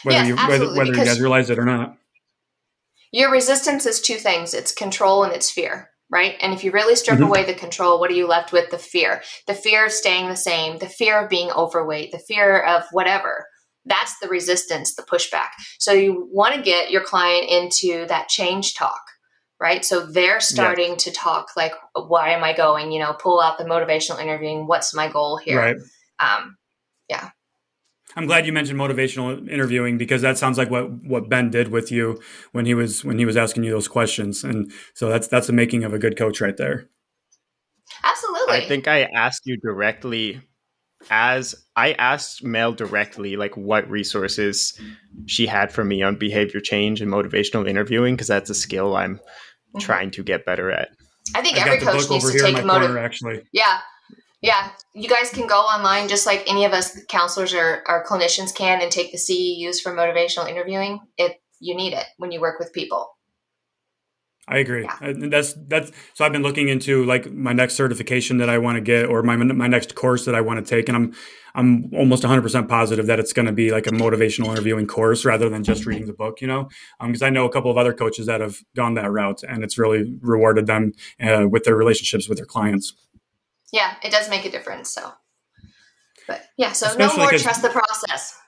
[0.03, 1.97] whether yes, you whether, whether you guys realize it or not.
[3.11, 6.37] Your resistance is two things: it's control and it's fear right?
[6.39, 7.27] And if you really strip mm-hmm.
[7.27, 8.71] away the control, what are you left with?
[8.71, 9.21] The fear.
[9.47, 13.45] The fear of staying the same, the fear of being overweight, the fear of whatever.
[13.83, 15.49] That's the resistance, the pushback.
[15.77, 19.01] So you want to get your client into that change talk,
[19.59, 19.83] right?
[19.83, 20.95] So they're starting yeah.
[20.99, 22.93] to talk like, why am I going?
[22.93, 24.67] You know, pull out the motivational interviewing.
[24.67, 25.59] What's my goal here?
[25.59, 25.75] Right.
[26.21, 26.55] Um,
[27.09, 27.31] yeah.
[28.15, 31.91] I'm glad you mentioned motivational interviewing because that sounds like what what Ben did with
[31.91, 32.21] you
[32.53, 35.53] when he was when he was asking you those questions, and so that's that's the
[35.53, 36.87] making of a good coach right there.
[38.03, 38.55] Absolutely.
[38.55, 40.41] I think I asked you directly
[41.09, 44.79] as I asked Mel directly, like what resources
[45.25, 49.17] she had for me on behavior change and motivational interviewing, because that's a skill I'm
[49.17, 49.79] mm-hmm.
[49.79, 50.89] trying to get better at.
[51.33, 52.95] I think I every coach needs to take a motive.
[52.97, 53.79] Actually, yeah,
[54.41, 58.53] yeah, you guys can go online just like any of us counselors or, or clinicians
[58.53, 60.99] can and take the CEUs for motivational interviewing.
[61.17, 63.15] If you need it when you work with people.
[64.47, 64.83] I agree.
[64.83, 65.13] Yeah.
[65.15, 68.81] That's that's so I've been looking into like my next certification that I want to
[68.81, 71.15] get or my my next course that I want to take and I'm
[71.55, 75.47] I'm almost 100% positive that it's going to be like a motivational interviewing course rather
[75.47, 76.67] than just reading the book, you know?
[76.99, 79.63] Um, because I know a couple of other coaches that have gone that route and
[79.63, 82.93] it's really rewarded them uh, with their relationships with their clients
[83.75, 84.89] yeah, it does make a difference.
[84.89, 85.11] So,
[86.27, 88.39] but yeah, so Especially no more trust the process.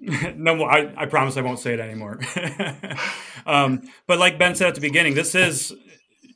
[0.36, 0.70] no, more.
[0.70, 2.20] I, I promise I won't say it anymore.
[3.46, 5.74] um, but like Ben said at the beginning, this is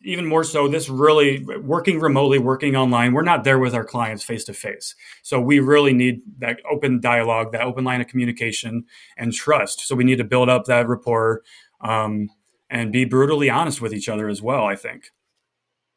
[0.03, 0.67] even more so.
[0.67, 3.13] This really working remotely, working online.
[3.13, 7.01] We're not there with our clients face to face, so we really need that open
[7.01, 9.87] dialogue, that open line of communication, and trust.
[9.87, 11.43] So we need to build up that rapport
[11.81, 12.29] um,
[12.69, 14.67] and be brutally honest with each other as well.
[14.67, 15.13] I think.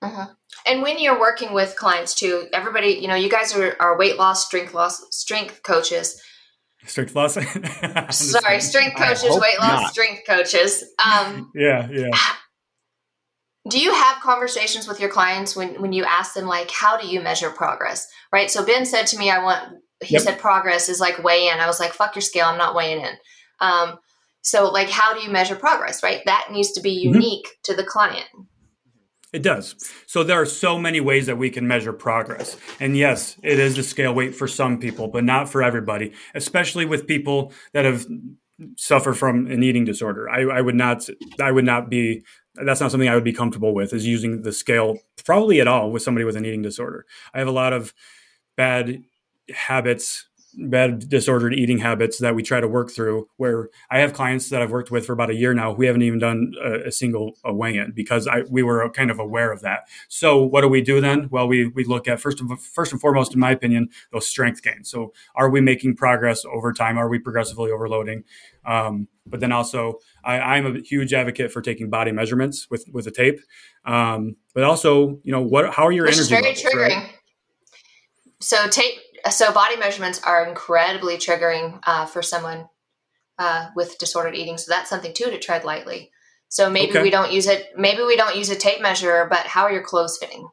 [0.01, 0.27] Uh-huh.
[0.67, 4.17] And when you're working with clients too, everybody, you know, you guys are, are weight
[4.17, 6.21] loss, strength loss, strength coaches.
[6.85, 7.33] Strength loss.
[8.11, 9.91] Sorry, strength coaches, weight loss, not.
[9.91, 10.83] strength coaches.
[11.03, 12.11] Um, yeah, yeah.
[13.69, 17.07] Do you have conversations with your clients when when you ask them like, how do
[17.07, 18.07] you measure progress?
[18.31, 18.51] Right.
[18.51, 19.79] So Ben said to me, I want.
[20.03, 20.21] He yep.
[20.21, 21.59] said progress is like weigh in.
[21.59, 22.45] I was like, fuck your scale.
[22.45, 23.13] I'm not weighing in.
[23.61, 23.97] Um,
[24.43, 26.03] so like, how do you measure progress?
[26.03, 26.21] Right.
[26.27, 27.15] That needs to be mm-hmm.
[27.15, 27.73] unique mm-hmm.
[27.73, 28.27] to the client.
[29.35, 29.75] It does.
[30.07, 32.55] So there are so many ways that we can measure progress.
[32.79, 36.85] And yes, it is the scale weight for some people, but not for everybody, especially
[36.85, 38.05] with people that have
[38.77, 40.29] suffer from an eating disorder.
[40.29, 41.09] I, I would not
[41.41, 44.53] I would not be that's not something I would be comfortable with is using the
[44.53, 47.05] scale probably at all with somebody with an eating disorder.
[47.33, 47.93] I have a lot of
[48.55, 49.03] bad
[49.53, 54.49] habits bad disordered eating habits that we try to work through where i have clients
[54.49, 56.91] that i've worked with for about a year now we haven't even done a, a
[56.91, 59.87] single a weigh-in because I, we were kind of aware of that.
[60.07, 61.27] So what do we do then?
[61.31, 64.61] Well we, we look at first and, first and foremost in my opinion those strength
[64.61, 64.89] gains.
[64.89, 66.97] So are we making progress over time?
[66.97, 68.23] Are we progressively overloading?
[68.65, 73.07] Um, but then also I, I'm a huge advocate for taking body measurements with with
[73.07, 73.39] a tape.
[73.85, 77.03] Um, but also you know what how are your Which energy is very levels, triggering.
[77.03, 77.11] Right?
[78.41, 82.67] so tape so body measurements are incredibly triggering uh, for someone
[83.39, 84.57] uh, with disordered eating.
[84.57, 86.11] So that's something too to tread lightly.
[86.49, 87.01] So maybe okay.
[87.01, 87.67] we don't use it.
[87.75, 90.47] Maybe we don't use a tape measure, but how are your clothes fitting?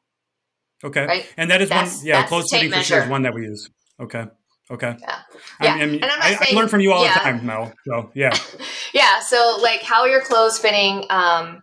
[0.85, 1.33] Okay, right?
[1.37, 2.07] and that is that's, one.
[2.07, 2.83] Yeah, clothes fitting measure.
[2.83, 3.71] for sure is one that we use.
[4.01, 4.25] Okay.
[4.71, 4.97] Okay.
[5.01, 5.19] Yeah.
[5.61, 5.75] yeah.
[5.75, 7.15] I, and I, saying, I learn from you all yeah.
[7.15, 7.73] the time, Mel.
[7.87, 8.35] So yeah.
[8.95, 9.21] yeah.
[9.21, 11.05] So like, how are your clothes fitting?
[11.11, 11.63] Um,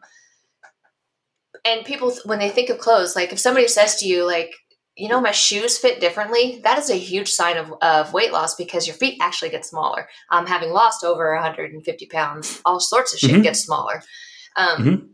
[1.66, 4.54] and people, when they think of clothes, like if somebody says to you, like,
[5.00, 8.56] you know, my shoes fit differently, that is a huge sign of, of weight loss
[8.56, 10.10] because your feet actually get smaller.
[10.30, 13.42] Um, having lost over 150 pounds, all sorts of shit mm-hmm.
[13.42, 14.04] gets smaller.
[14.56, 15.06] Um, mm-hmm.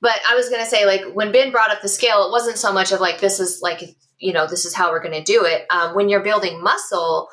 [0.00, 2.56] But I was going to say, like, when Ben brought up the scale, it wasn't
[2.56, 3.82] so much of like, this is like,
[4.18, 5.66] you know, this is how we're going to do it.
[5.70, 7.28] Um, when you're building muscle,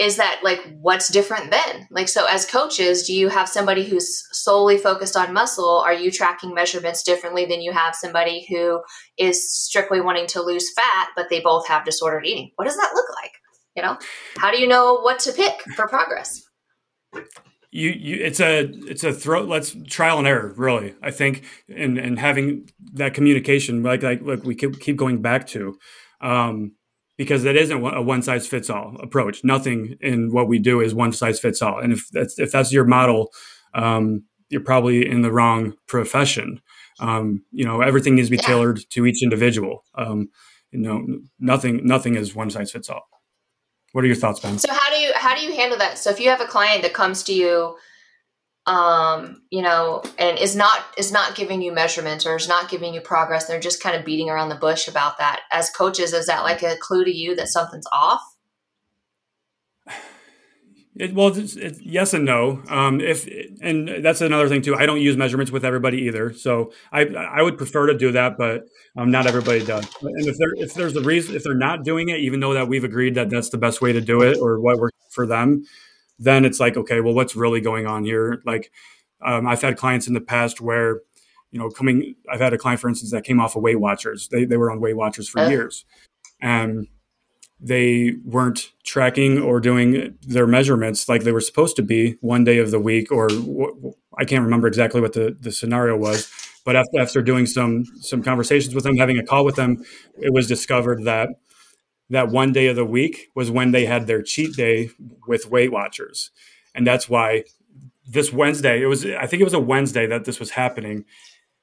[0.00, 1.86] is that like what's different then?
[1.90, 5.82] Like so as coaches do you have somebody who's solely focused on muscle?
[5.84, 8.80] Are you tracking measurements differently than you have somebody who
[9.18, 12.50] is strictly wanting to lose fat but they both have disordered eating?
[12.56, 13.32] What does that look like?
[13.76, 13.98] You know?
[14.38, 16.42] How do you know what to pick for progress?
[17.70, 21.98] You, you it's a it's a throw let's trial and error really i think and
[21.98, 25.78] and having that communication like like, like we keep, keep going back to.
[26.20, 26.72] Um
[27.20, 30.94] because that isn't a one size fits all approach nothing in what we do is
[30.94, 33.30] one size fits all and if that's if that's your model
[33.74, 36.62] um you're probably in the wrong profession
[36.98, 38.46] um you know everything needs to be yeah.
[38.46, 40.30] tailored to each individual um
[40.70, 41.06] you know
[41.38, 43.04] nothing nothing is one size fits all
[43.92, 44.56] what are your thoughts, Ben?
[44.56, 45.98] So how do you how do you handle that?
[45.98, 47.76] So if you have a client that comes to you,
[48.66, 52.94] um, you know, and is not is not giving you measurements or is not giving
[52.94, 55.40] you progress, they're just kind of beating around the bush about that.
[55.50, 58.22] As coaches, is that like a clue to you that something's off?
[60.96, 62.62] It, well, it's, it's yes and no.
[62.68, 63.26] Um, if
[63.62, 64.74] and that's another thing too.
[64.74, 68.36] I don't use measurements with everybody either, so I I would prefer to do that,
[68.36, 68.64] but
[68.98, 69.88] um, not everybody does.
[70.02, 72.68] And if there if there's a reason if they're not doing it, even though that
[72.68, 75.64] we've agreed that that's the best way to do it or what works for them,
[76.20, 78.42] then it's like okay, well, what's really going on here?
[78.44, 78.70] Like
[79.24, 81.00] um, I've had clients in the past where
[81.50, 82.14] you know coming.
[82.30, 84.28] I've had a client, for instance, that came off of Weight Watchers.
[84.28, 85.48] They they were on Weight Watchers for uh.
[85.48, 85.84] years,
[86.40, 86.86] and
[87.62, 92.58] they weren't tracking or doing their measurements like they were supposed to be one day
[92.58, 93.28] of the week or
[94.18, 96.32] i can't remember exactly what the, the scenario was
[96.64, 99.84] but after, after doing some some conversations with them having a call with them
[100.16, 101.28] it was discovered that
[102.10, 104.90] that one day of the week was when they had their cheat day
[105.26, 106.30] with weight watchers
[106.74, 107.44] and that's why
[108.06, 111.04] this wednesday it was i think it was a wednesday that this was happening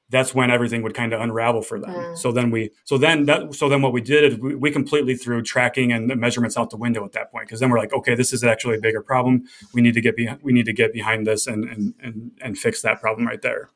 [0.10, 1.90] that's when everything would kind of unravel for them.
[1.90, 2.18] Mm.
[2.18, 5.16] So then we, so then that, so then what we did is we, we completely
[5.16, 7.50] threw tracking and the measurements out the window at that point.
[7.50, 9.44] Cause then we're like, okay, this is actually a bigger problem.
[9.74, 12.58] We need to get behind, we need to get behind this and, and, and, and
[12.58, 13.70] fix that problem right there.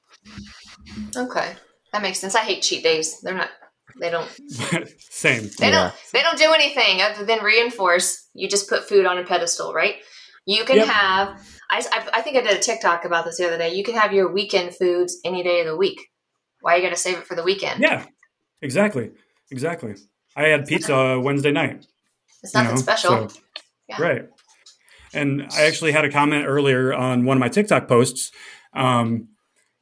[1.15, 1.53] Okay.
[1.91, 2.35] That makes sense.
[2.35, 3.19] I hate cheat days.
[3.19, 3.49] They're not,
[3.99, 4.29] they don't,
[4.99, 5.49] same.
[5.59, 5.71] They yeah.
[5.71, 8.27] don't, they don't do anything other than reinforce.
[8.33, 9.95] You just put food on a pedestal, right?
[10.45, 10.87] You can yep.
[10.87, 13.73] have, I, I think I did a TikTok about this the other day.
[13.73, 16.11] You can have your weekend foods any day of the week
[16.61, 17.81] why are you going to save it for the weekend?
[17.81, 18.05] Yeah,
[18.61, 19.11] exactly.
[19.49, 19.95] Exactly.
[20.35, 21.85] I had pizza Wednesday night.
[22.41, 23.29] It's nothing you know, special.
[23.29, 23.39] So,
[23.89, 24.01] yeah.
[24.01, 24.29] Right.
[25.13, 28.31] And I actually had a comment earlier on one of my TikTok posts.
[28.73, 29.29] Um,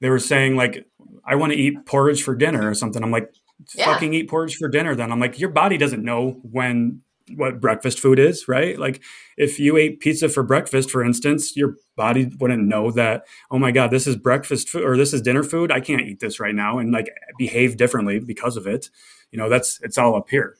[0.01, 0.85] they were saying like,
[1.23, 3.03] I want to eat porridge for dinner or something.
[3.03, 3.31] I'm like,
[3.73, 3.85] yeah.
[3.85, 4.95] fucking eat porridge for dinner.
[4.95, 7.01] Then I'm like, your body doesn't know when
[7.35, 8.79] what breakfast food is, right?
[8.79, 9.01] Like
[9.37, 13.71] if you ate pizza for breakfast, for instance, your body wouldn't know that, oh my
[13.71, 15.71] God, this is breakfast food or this is dinner food.
[15.71, 18.89] I can't eat this right now and like behave differently because of it.
[19.31, 20.55] You know, that's it's all up here.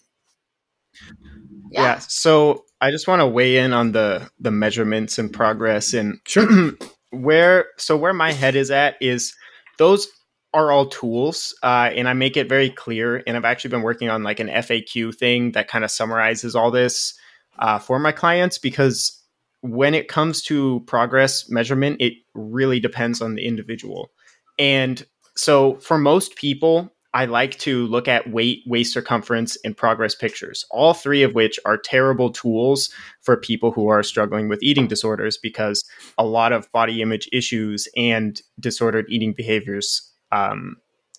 [1.72, 1.82] Yeah.
[1.82, 6.20] yeah so I just want to weigh in on the the measurements and progress and
[6.26, 6.74] sure.
[7.12, 9.34] where so where my head is at is
[9.78, 10.08] those
[10.54, 14.10] are all tools uh, and i make it very clear and i've actually been working
[14.10, 17.14] on like an faq thing that kind of summarizes all this
[17.60, 19.20] uh, for my clients because
[19.62, 24.12] when it comes to progress measurement it really depends on the individual.
[24.58, 30.14] And so for most people i like to look at weight waist circumference and progress
[30.14, 32.90] pictures all three of which are terrible tools
[33.22, 35.86] for people who are struggling with eating disorders because
[36.18, 40.78] a lot of body image issues and disordered eating behaviors um,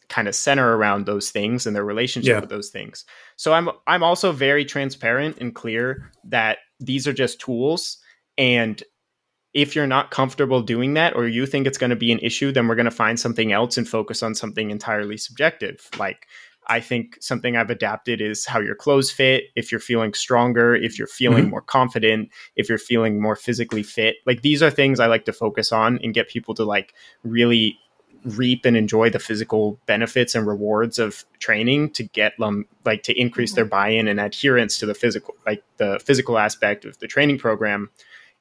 [0.09, 2.41] kind of center around those things and their relationship yeah.
[2.41, 3.05] with those things.
[3.37, 7.99] So I'm I'm also very transparent and clear that these are just tools
[8.37, 8.83] and
[9.53, 12.53] if you're not comfortable doing that or you think it's going to be an issue
[12.53, 16.27] then we're going to find something else and focus on something entirely subjective like
[16.71, 20.99] I think something I've adapted is how your clothes fit, if you're feeling stronger, if
[20.99, 21.51] you're feeling mm-hmm.
[21.51, 24.17] more confident, if you're feeling more physically fit.
[24.25, 26.95] Like these are things I like to focus on and get people to like
[27.25, 27.77] really
[28.25, 33.19] reap and enjoy the physical benefits and rewards of training to get them like to
[33.19, 33.57] increase mm-hmm.
[33.57, 37.91] their buy-in and adherence to the physical like the physical aspect of the training program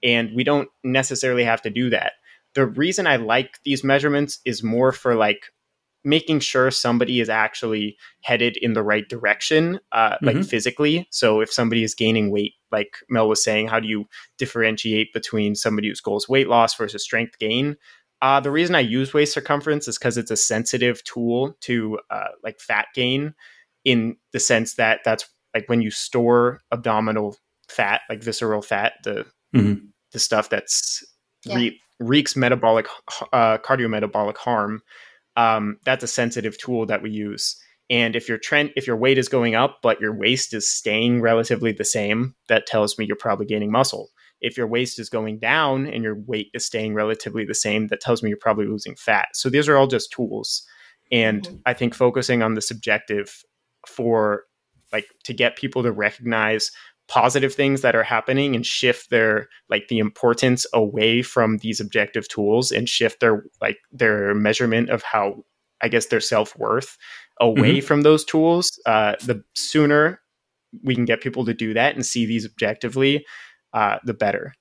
[0.04, 2.14] and we don't necessarily have to do that
[2.56, 5.46] the reason i like these measurements is more for like
[6.06, 10.44] making sure somebody is actually headed in the right direction uh, like mm-hmm.
[10.44, 14.06] physically so if somebody is gaining weight like mel was saying how do you
[14.38, 17.78] differentiate between somebody whose goal is weight loss versus strength gain
[18.22, 22.30] uh, the reason I use waist circumference is because it's a sensitive tool to uh,
[22.44, 23.34] like fat gain,
[23.86, 27.38] in the sense that that's like when you store abdominal
[27.70, 29.86] fat, like visceral fat, the mm-hmm.
[30.12, 31.04] the stuff that's
[31.46, 31.56] yeah.
[31.56, 32.88] re- wreaks metabolic
[33.34, 34.82] uh, cardiometabolic harm.
[35.38, 37.56] Um, that's a sensitive tool that we use.
[37.90, 41.22] And if your trend, if your weight is going up, but your waist is staying
[41.22, 44.10] relatively the same, that tells me you're probably gaining muscle.
[44.42, 48.02] If your waist is going down and your weight is staying relatively the same, that
[48.02, 49.30] tells me you're probably losing fat.
[49.34, 50.66] So these are all just tools.
[51.12, 51.56] And mm-hmm.
[51.66, 53.44] I think focusing on the subjective
[53.88, 54.44] for
[54.92, 56.72] like to get people to recognize
[57.10, 62.28] positive things that are happening and shift their like the importance away from these objective
[62.28, 65.44] tools and shift their like their measurement of how
[65.82, 66.98] i guess their self-worth
[67.42, 67.86] away mm-hmm.
[67.86, 70.22] from those tools uh, the sooner
[70.84, 73.26] we can get people to do that and see these objectively
[73.74, 74.54] uh, the better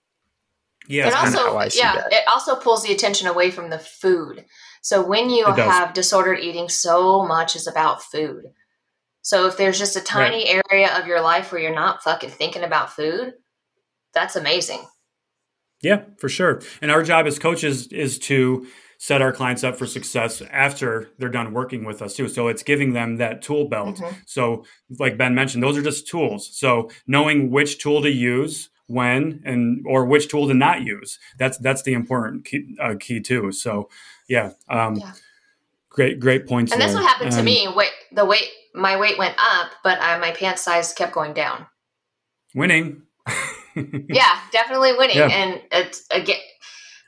[0.89, 2.13] yeah, and also, yeah, that.
[2.13, 4.47] it also pulls the attention away from the food.
[4.81, 8.45] So when you have disordered eating, so much is about food.
[9.21, 10.63] So if there's just a tiny right.
[10.71, 13.35] area of your life where you're not fucking thinking about food,
[14.15, 14.81] that's amazing.
[15.83, 16.63] Yeah, for sure.
[16.81, 18.67] And our job as coaches is to
[18.99, 22.29] set our clients up for success after they're done working with us too.
[22.29, 23.97] So it's giving them that tool belt.
[23.97, 24.17] Mm-hmm.
[24.27, 24.65] So
[24.99, 26.49] like Ben mentioned, those are just tools.
[26.59, 31.19] So knowing which tool to use when and or which tool to not use.
[31.39, 33.53] That's that's the important key, uh, key too.
[33.53, 33.89] So
[34.29, 35.13] yeah, um, yeah.
[35.89, 36.73] great great points.
[36.73, 36.89] And there.
[36.89, 37.69] that's what happened to me.
[37.75, 41.67] Wait, the weight my weight went up, but uh, my pants size kept going down.
[42.55, 43.03] Winning.
[43.77, 45.29] yeah, definitely winning, yeah.
[45.29, 46.41] and it again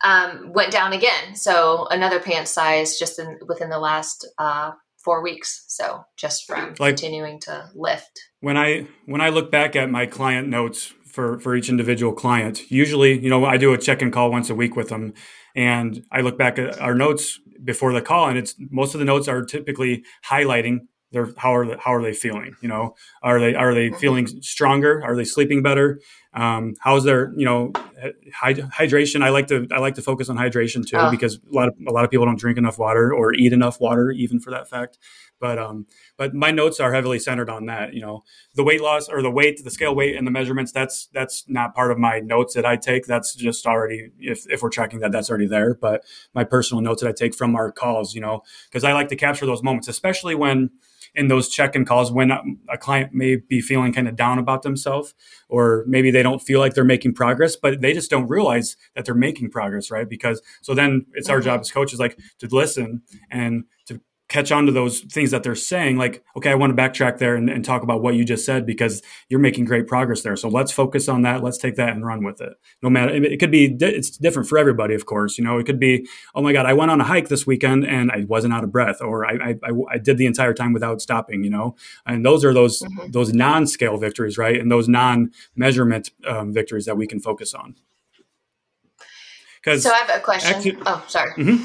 [0.03, 1.35] um, went down again.
[1.35, 4.73] So another pants size just in, within the last uh,
[5.05, 5.65] four weeks.
[5.69, 8.21] So just from like, continuing to lift.
[8.41, 12.71] When I when I look back at my client notes for for each individual client.
[12.71, 15.15] Usually, you know, I do a check-in call once a week with them,
[15.55, 19.05] and I look back at our notes before the call, and it's most of the
[19.05, 20.81] notes are typically highlighting
[21.13, 22.55] their how are how are they feeling?
[22.61, 25.03] You know, are they are they feeling stronger?
[25.05, 26.01] Are they sleeping better?
[26.33, 27.73] Um, how's their you know
[28.41, 29.23] hydration?
[29.23, 31.11] I like to I like to focus on hydration too oh.
[31.11, 33.81] because a lot of a lot of people don't drink enough water or eat enough
[33.81, 34.99] water, even for that fact.
[35.41, 37.95] But um, but my notes are heavily centered on that.
[37.95, 38.23] You know,
[38.55, 40.71] the weight loss or the weight, the scale weight, and the measurements.
[40.71, 43.07] That's that's not part of my notes that I take.
[43.07, 45.75] That's just already if if we're tracking that, that's already there.
[45.75, 46.05] But
[46.35, 49.17] my personal notes that I take from our calls, you know, because I like to
[49.17, 50.71] capture those moments, especially when
[51.15, 52.31] in those check-in calls when
[52.69, 55.15] a client may be feeling kind of down about themselves
[55.49, 59.05] or maybe they don't feel like they're making progress but they just don't realize that
[59.05, 61.63] they're making progress right because so then it's our job mm-hmm.
[61.63, 64.01] as coaches like to listen and to
[64.31, 67.35] catch on to those things that they're saying like okay i want to backtrack there
[67.35, 70.37] and, and, talk about what you just said because you're making great progress there.
[70.37, 71.43] So let's focus on that.
[71.43, 72.55] Let's take that and run with it.
[72.83, 75.79] No matter it could be it's different for everybody of course you know it could
[75.79, 78.65] be oh my god i went on a hike this weekend and i wasn't out
[78.65, 81.77] of breath or i i, I did the entire time without stopping you know?
[82.07, 83.11] And those are those mm-hmm.
[83.11, 84.61] those non-scale victories right?
[84.61, 87.75] And those non-measurement um, victories that we can focus on.
[89.63, 90.55] Because so i have a question.
[90.55, 91.33] acti- oh sorry.
[91.33, 91.65] Mm-hmm.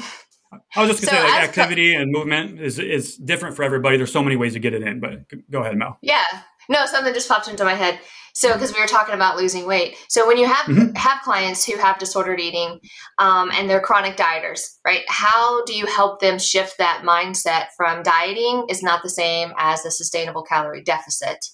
[0.52, 3.96] I was just gonna so say, like activity and movement is is different for everybody.
[3.96, 5.98] There's so many ways to get it in, but go ahead, Mel.
[6.02, 6.24] Yeah,
[6.68, 8.00] no, something just popped into my head.
[8.34, 10.94] So, because we were talking about losing weight, so when you have mm-hmm.
[10.94, 12.80] have clients who have disordered eating,
[13.18, 15.04] um, and they're chronic dieters, right?
[15.08, 19.84] How do you help them shift that mindset from dieting is not the same as
[19.86, 21.46] a sustainable calorie deficit?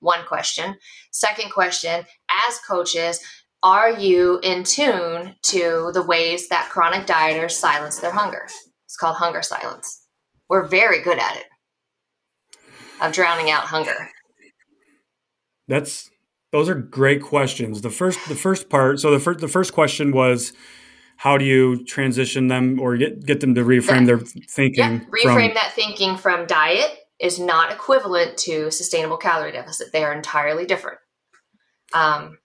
[0.00, 0.76] One question.
[1.12, 3.20] Second question: As coaches,
[3.64, 8.46] are you in tune to the ways that chronic dieters silence their hunger?
[8.84, 10.06] It's called hunger silence.
[10.48, 11.46] We're very good at it
[13.00, 14.10] of drowning out hunger.
[15.66, 16.10] That's
[16.52, 17.80] those are great questions.
[17.80, 20.52] The first the first part, so the first the first question was
[21.16, 24.78] how do you transition them or get get them to reframe their thinking?
[24.78, 29.90] Yeah, reframe from, that thinking from diet is not equivalent to sustainable calorie deficit.
[29.92, 30.98] They are entirely different.
[31.94, 32.38] Um,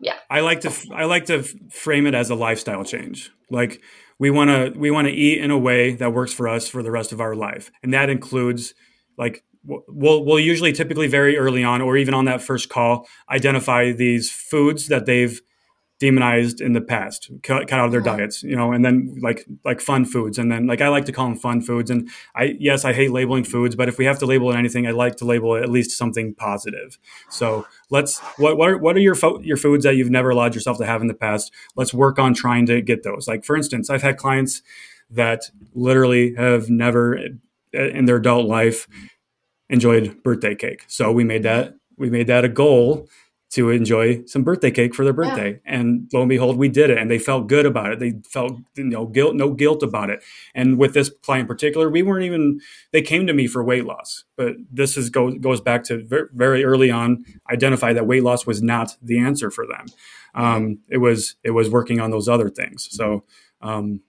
[0.00, 0.16] yeah.
[0.28, 3.30] I like to i like to frame it as a lifestyle change.
[3.50, 3.80] Like
[4.18, 6.82] we want to we want to eat in a way that works for us for
[6.82, 7.70] the rest of our life.
[7.82, 8.74] And that includes
[9.16, 13.92] like we'll we'll usually typically very early on or even on that first call identify
[13.92, 15.40] these foods that they've
[16.00, 19.46] demonized in the past, cut, cut out of their diets, you know, and then like
[19.64, 21.90] like fun foods, and then like I like to call them fun foods.
[21.90, 24.86] And I yes, I hate labeling foods, but if we have to label it anything,
[24.86, 26.98] I like to label it at least something positive.
[27.30, 30.54] So let's what what are, what are your fo- your foods that you've never allowed
[30.54, 31.52] yourself to have in the past?
[31.76, 33.28] Let's work on trying to get those.
[33.28, 34.62] Like for instance, I've had clients
[35.10, 37.28] that literally have never eh,
[37.72, 38.88] in their adult life
[39.70, 40.84] enjoyed birthday cake.
[40.88, 43.08] So we made that we made that a goal
[43.54, 45.52] to enjoy some birthday cake for their birthday.
[45.52, 45.74] Yeah.
[45.76, 48.00] And lo and behold, we did it and they felt good about it.
[48.00, 50.24] They felt you know guilt, no guilt about it.
[50.56, 52.60] And with this client in particular, we weren't even,
[52.92, 56.28] they came to me for weight loss, but this is goes, goes back to very,
[56.32, 59.86] very early on, identify that weight loss was not the answer for them.
[60.34, 62.88] Um, it was, it was working on those other things.
[62.90, 63.24] So,
[63.60, 64.00] um,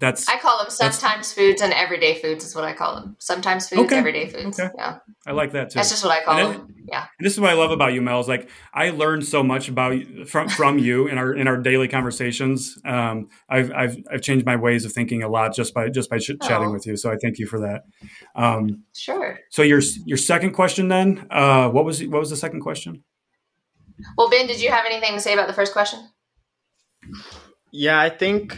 [0.00, 3.16] that's I call them sometimes foods and everyday foods is what I call them.
[3.18, 3.96] Sometimes foods, okay.
[3.96, 4.58] everyday foods.
[4.58, 4.72] Okay.
[4.76, 4.98] Yeah.
[5.26, 5.76] I like that too.
[5.76, 6.74] That's just what I call them.
[6.88, 7.06] Yeah.
[7.18, 8.20] this is what I love about you, Mel.
[8.20, 11.88] Is like I learned so much about from from you in our in our daily
[11.88, 12.78] conversations.
[12.84, 16.18] Um, I've I've I've changed my ways of thinking a lot just by just by
[16.18, 16.46] ch- oh.
[16.46, 16.96] chatting with you.
[16.96, 17.82] So I thank you for that.
[18.34, 19.38] Um, sure.
[19.50, 23.02] So your your second question then, uh, what was what was the second question?
[24.16, 26.00] Well, Ben, did you have anything to say about the first question?
[27.72, 28.56] Yeah, I think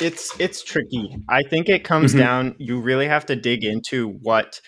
[0.00, 1.16] it's it's tricky.
[1.28, 2.20] I think it comes mm-hmm.
[2.20, 4.60] down you really have to dig into what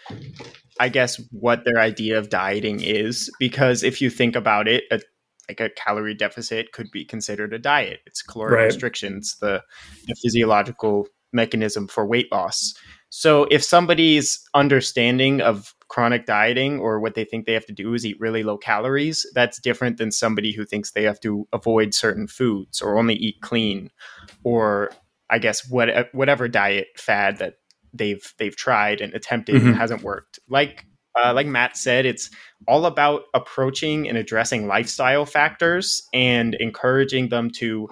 [0.80, 5.00] I guess what their idea of dieting is because if you think about it, a,
[5.48, 8.00] like a calorie deficit could be considered a diet.
[8.06, 8.64] It's caloric right.
[8.66, 9.62] restrictions, the,
[10.06, 12.74] the physiological mechanism for weight loss.
[13.10, 17.94] So if somebody's understanding of chronic dieting or what they think they have to do
[17.94, 21.94] is eat really low calories, that's different than somebody who thinks they have to avoid
[21.94, 23.90] certain foods or only eat clean
[24.44, 24.90] or
[25.30, 27.54] I guess what whatever diet fad that
[27.92, 29.68] they've they've tried and attempted mm-hmm.
[29.68, 30.38] and hasn't worked.
[30.48, 30.86] Like
[31.22, 32.30] uh, like Matt said, it's
[32.66, 37.88] all about approaching and addressing lifestyle factors and encouraging them to,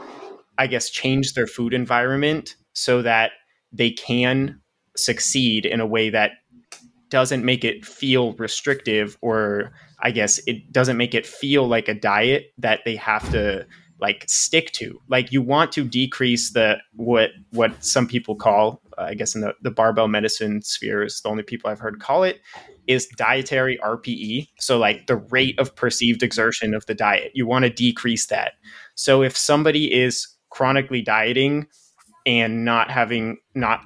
[0.58, 3.32] I guess, change their food environment so that
[3.72, 4.60] they can
[4.96, 6.32] succeed in a way that
[7.10, 11.94] doesn't make it feel restrictive or I guess it doesn't make it feel like a
[11.94, 13.66] diet that they have to
[13.98, 15.00] like stick to.
[15.08, 19.40] Like you want to decrease the what what some people call, uh, I guess in
[19.40, 22.40] the, the barbell medicine sphere is the only people I've heard call it
[22.86, 24.48] is dietary RPE.
[24.58, 27.32] So like the rate of perceived exertion of the diet.
[27.34, 28.52] You want to decrease that.
[28.94, 31.66] So if somebody is chronically dieting
[32.26, 33.80] and not having not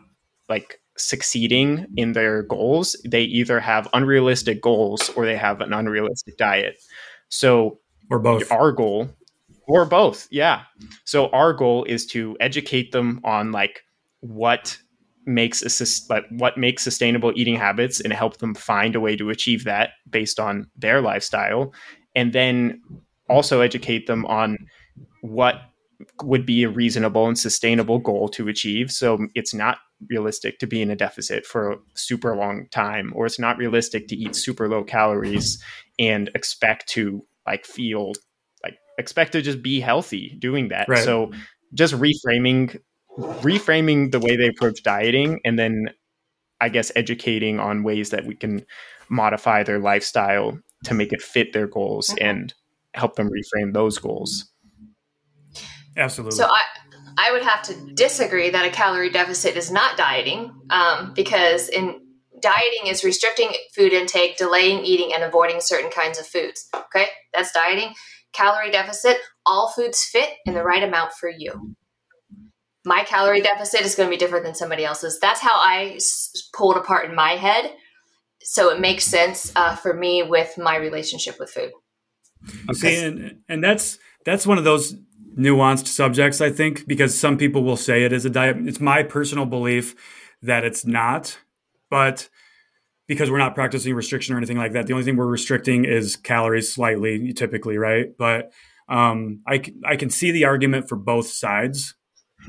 [0.49, 6.36] like succeeding in their goals, they either have unrealistic goals or they have an unrealistic
[6.36, 6.82] diet.
[7.28, 7.80] So
[8.11, 8.51] or both.
[8.51, 9.09] Our goal
[9.66, 10.62] or both, yeah.
[11.05, 13.82] So our goal is to educate them on like
[14.20, 14.76] what
[15.26, 19.30] makes a like what makes sustainable eating habits and help them find a way to
[19.30, 21.72] achieve that based on their lifestyle
[22.16, 22.82] and then
[23.28, 24.59] also educate them on
[25.20, 25.62] what
[26.22, 29.78] would be a reasonable and sustainable goal to achieve so it's not
[30.09, 34.09] realistic to be in a deficit for a super long time or it's not realistic
[34.09, 35.62] to eat super low calories
[35.98, 38.12] and expect to like feel
[38.64, 41.05] like expect to just be healthy doing that right.
[41.05, 41.30] so
[41.74, 42.80] just reframing
[43.18, 45.90] reframing the way they approach dieting and then
[46.61, 48.64] I guess educating on ways that we can
[49.09, 52.24] modify their lifestyle to make it fit their goals mm-hmm.
[52.24, 52.55] and
[52.94, 54.51] help them reframe those goals.
[55.96, 56.36] Absolutely.
[56.36, 56.62] So I
[57.19, 62.01] I would have to disagree that a calorie deficit is not dieting um, because in
[62.41, 66.69] dieting is restricting food intake, delaying eating, and avoiding certain kinds of foods.
[66.75, 67.95] Okay, that's dieting.
[68.33, 71.75] Calorie deficit: all foods fit in the right amount for you
[72.85, 75.19] my calorie deficit is going to be different than somebody else's.
[75.21, 77.73] That's how I s- pull it apart in my head.
[78.43, 81.73] So it makes sense uh, for me with my relationship with food.
[82.71, 84.95] Okay, and, and that's that's one of those
[85.41, 88.57] nuanced subjects, I think, because some people will say it is a diet.
[88.61, 89.95] It's my personal belief
[90.43, 91.38] that it's not,
[91.88, 92.28] but
[93.07, 96.16] because we're not practicing restriction or anything like that, the only thing we're restricting is
[96.16, 98.16] calories slightly, typically, right?
[98.16, 98.53] But
[98.88, 101.95] um, I I can see the argument for both sides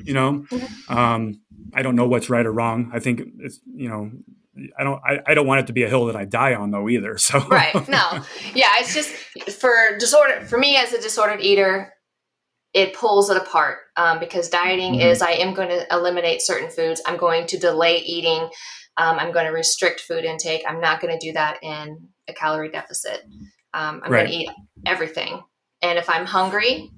[0.03, 0.45] you know
[0.89, 1.41] um,
[1.73, 4.11] i don't know what's right or wrong i think it's you know
[4.77, 6.71] I don't I, I don't want it to be a hill that I die on
[6.71, 7.17] though either.
[7.17, 7.73] So Right.
[7.87, 8.21] No.
[8.53, 9.09] Yeah, it's just
[9.59, 11.93] for disorder for me as a disordered eater,
[12.73, 13.79] it pulls it apart.
[13.97, 15.09] Um, because dieting mm-hmm.
[15.09, 17.01] is I am going to eliminate certain foods.
[17.05, 18.49] I'm going to delay eating.
[18.97, 20.63] Um, I'm going to restrict food intake.
[20.67, 23.21] I'm not going to do that in a calorie deficit.
[23.73, 24.27] Um, I'm right.
[24.27, 24.49] going to eat
[24.85, 25.41] everything.
[25.81, 26.91] And if I'm hungry,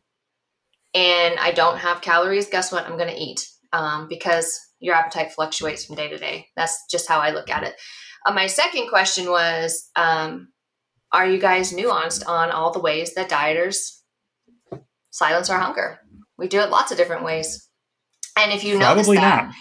[0.93, 2.86] and I don't have calories, guess what?
[2.86, 6.47] I'm going to eat um, because your appetite fluctuates from day to day.
[6.55, 7.76] That's just how I look at it.
[8.26, 10.49] Uh, my second question was um,
[11.11, 14.01] Are you guys nuanced on all the ways that dieters
[15.14, 15.99] silence our hunger?
[16.38, 17.70] We do it lots of different ways.
[18.38, 19.53] And if you notice that, not.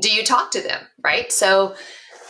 [0.00, 0.82] do you talk to them?
[1.02, 1.32] Right.
[1.32, 1.76] So,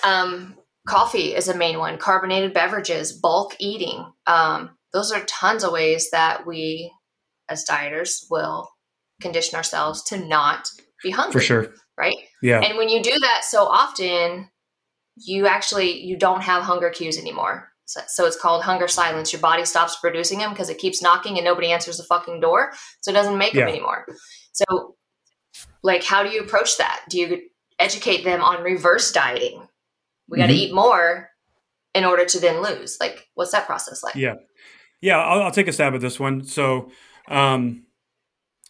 [0.05, 0.55] um,
[0.87, 4.05] coffee is a main one, carbonated beverages, bulk eating.
[4.27, 6.93] Um, those are tons of ways that we
[7.49, 8.69] as dieters will
[9.21, 10.69] condition ourselves to not
[11.03, 11.41] be hungry.
[11.41, 11.75] For sure.
[11.97, 12.17] Right?
[12.43, 12.61] Yeah.
[12.61, 14.49] And when you do that so often,
[15.17, 17.68] you actually you don't have hunger cues anymore.
[17.89, 19.33] So, so it's called hunger silence.
[19.33, 22.73] Your body stops producing them because it keeps knocking and nobody answers the fucking door.
[23.01, 23.63] So it doesn't make yeah.
[23.63, 24.07] them anymore.
[24.53, 24.97] So
[25.83, 27.05] like how do you approach that?
[27.09, 29.67] Do you educate them on reverse dieting?
[30.29, 30.61] We got to mm-hmm.
[30.61, 31.31] eat more
[31.95, 32.99] in order to then lose.
[33.01, 34.17] Like what's that process like?
[34.17, 34.35] Yeah.
[35.01, 36.45] Yeah, I'll, I'll take a stab at this one.
[36.45, 36.91] So
[37.27, 37.85] um,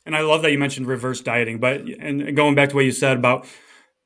[0.06, 2.92] and I love that you mentioned reverse dieting, but and going back to what you
[2.92, 3.46] said about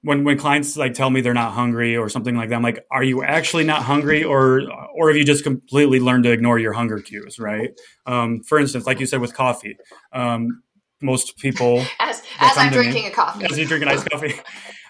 [0.03, 2.85] when when clients like tell me they're not hungry or something like that, I'm like,
[2.91, 4.63] are you actually not hungry, or
[4.95, 7.39] or have you just completely learned to ignore your hunger cues?
[7.39, 7.71] Right.
[8.07, 9.77] Um, for instance, like you said with coffee,
[10.13, 10.63] um,
[11.01, 14.35] most people as as I'm drinking me, a coffee, as you drink an iced coffee.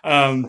[0.04, 0.48] Um,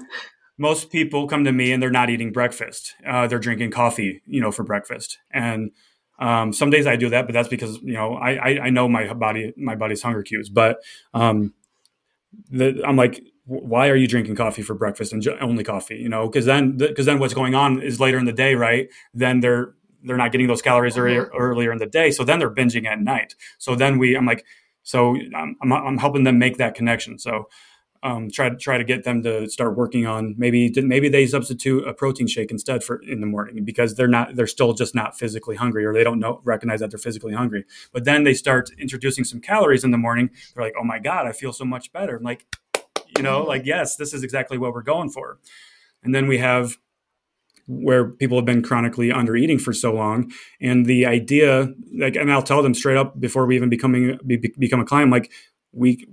[0.57, 2.95] most people come to me and they're not eating breakfast.
[3.07, 5.71] Uh, they're drinking coffee, you know, for breakfast, and
[6.19, 8.87] Um, some days I do that, but that's because you know I, I, I know
[8.87, 10.49] my body my body's hunger cues.
[10.49, 10.77] But
[11.13, 11.53] um,
[12.49, 15.97] the, I'm like, why are you drinking coffee for breakfast and only coffee?
[15.97, 18.89] You know, because then because then what's going on is later in the day, right?
[19.13, 19.73] Then they're
[20.03, 21.37] they're not getting those calories earlier, mm-hmm.
[21.37, 23.35] earlier in the day, so then they're binging at night.
[23.57, 24.45] So then we, I'm like,
[24.83, 27.17] so I'm, I'm, I'm helping them make that connection.
[27.17, 27.47] So
[28.03, 31.87] um, try to try to get them to start working on maybe maybe they substitute
[31.87, 35.17] a protein shake instead for in the morning because they're not they're still just not
[35.17, 37.63] physically hungry or they don't know recognize that they're physically hungry.
[37.93, 40.31] But then they start introducing some calories in the morning.
[40.53, 42.17] They're like, oh my god, I feel so much better.
[42.17, 42.45] I'm like,
[43.17, 43.49] you know, mm-hmm.
[43.49, 45.39] like yes, this is exactly what we're going for.
[46.03, 46.77] And then we have
[47.67, 52.29] where people have been chronically under eating for so long and the idea like and
[52.29, 55.31] i'll tell them straight up before we even becoming be, become a client like
[55.71, 56.05] we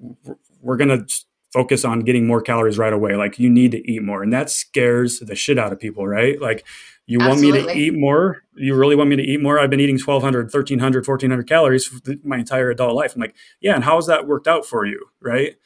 [0.63, 1.05] we're going to
[1.53, 3.17] focus on getting more calories right away.
[3.17, 4.23] Like you need to eat more.
[4.23, 6.41] And that scares the shit out of people, right?
[6.41, 6.65] Like
[7.07, 7.51] you Absolutely.
[7.51, 8.43] want me to eat more?
[8.55, 9.59] You really want me to eat more?
[9.59, 11.91] I've been eating 1200, 1300, 1400 calories
[12.23, 13.15] my entire adult life.
[13.15, 13.75] I'm like, yeah.
[13.75, 15.07] And how has that worked out for you?
[15.21, 15.57] Right.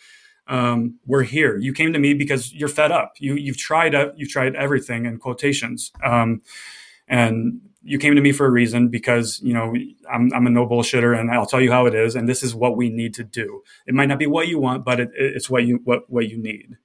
[0.46, 1.56] Um, we're here.
[1.56, 3.14] You came to me because you're fed up.
[3.18, 5.90] You, you've tried, uh, you've tried everything in quotations.
[6.02, 6.42] Um,
[7.08, 9.74] and you came to me for a reason because you know
[10.10, 12.54] I'm, I'm a no bullshitter and I'll tell you how it is and this is
[12.54, 13.62] what we need to do.
[13.86, 16.38] It might not be what you want, but it, it's what you what what you
[16.38, 16.78] need.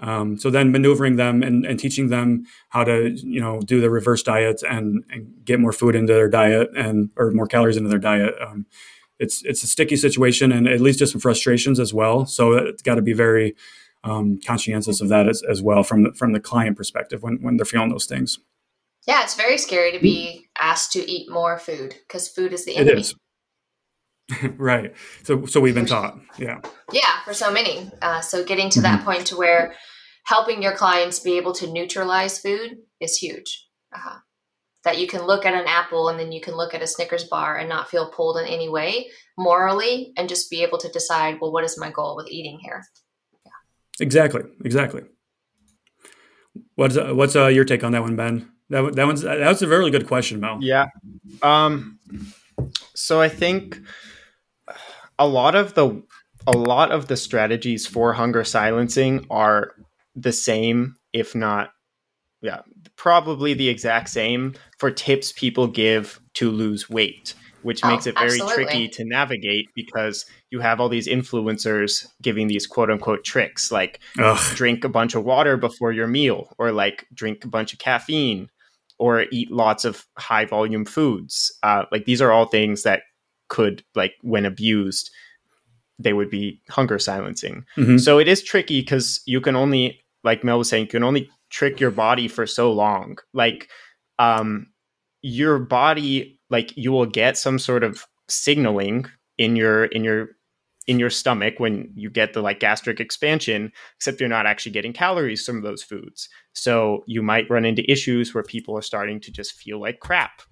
[0.00, 3.90] Um, so then maneuvering them and, and teaching them how to you know do the
[3.90, 7.88] reverse diet and, and get more food into their diet and or more calories into
[7.88, 8.34] their diet.
[8.40, 8.66] Um,
[9.18, 12.26] it's it's a sticky situation and it leads to some frustrations as well.
[12.26, 13.54] So it's got to be very
[14.02, 17.56] um, conscientious of that as, as well from the, from the client perspective when when
[17.56, 18.38] they're feeling those things.
[19.06, 22.76] Yeah, it's very scary to be asked to eat more food because food is the
[22.76, 22.92] enemy.
[22.92, 23.14] It is.
[24.56, 24.94] right.
[25.22, 26.18] So so we've been taught.
[26.38, 26.60] Yeah.
[26.92, 27.90] Yeah, for so many.
[28.00, 28.96] Uh, so getting to mm-hmm.
[28.96, 29.74] that point to where
[30.24, 33.66] helping your clients be able to neutralize food is huge.
[33.94, 34.18] Uh,
[34.84, 37.24] that you can look at an apple and then you can look at a Snickers
[37.24, 41.38] bar and not feel pulled in any way morally and just be able to decide,
[41.40, 42.84] well, what is my goal with eating here?
[43.44, 43.52] Yeah.
[44.00, 44.42] Exactly.
[44.64, 45.02] Exactly.
[46.76, 48.50] What's uh, what's uh, your take on that one, Ben?
[48.70, 50.58] That that one's that's a very good question, Mel.
[50.60, 50.86] Yeah.
[51.42, 51.98] Um.
[52.94, 53.80] So I think
[55.18, 56.02] a lot of the
[56.46, 59.74] a lot of the strategies for hunger silencing are
[60.14, 61.72] the same, if not,
[62.40, 62.60] yeah,
[63.04, 68.16] probably the exact same for tips people give to lose weight, which oh, makes it
[68.16, 68.64] very absolutely.
[68.64, 74.00] tricky to navigate because you have all these influencers giving these quote unquote tricks like
[74.18, 74.56] Ugh.
[74.56, 78.48] drink a bunch of water before your meal or like drink a bunch of caffeine
[78.98, 81.52] or eat lots of high volume foods.
[81.62, 83.02] Uh, like these are all things that
[83.48, 85.10] could, like, when abused,
[85.98, 87.66] they would be hunger silencing.
[87.76, 87.98] Mm-hmm.
[87.98, 91.28] So it is tricky because you can only, like Mel was saying, you can only
[91.54, 93.16] trick your body for so long.
[93.32, 93.68] Like,
[94.18, 94.66] um,
[95.22, 99.06] your body, like, you will get some sort of signaling
[99.38, 100.30] in your in your
[100.86, 104.92] in your stomach when you get the like gastric expansion, except you're not actually getting
[104.92, 106.28] calories from those foods.
[106.52, 110.42] So you might run into issues where people are starting to just feel like crap.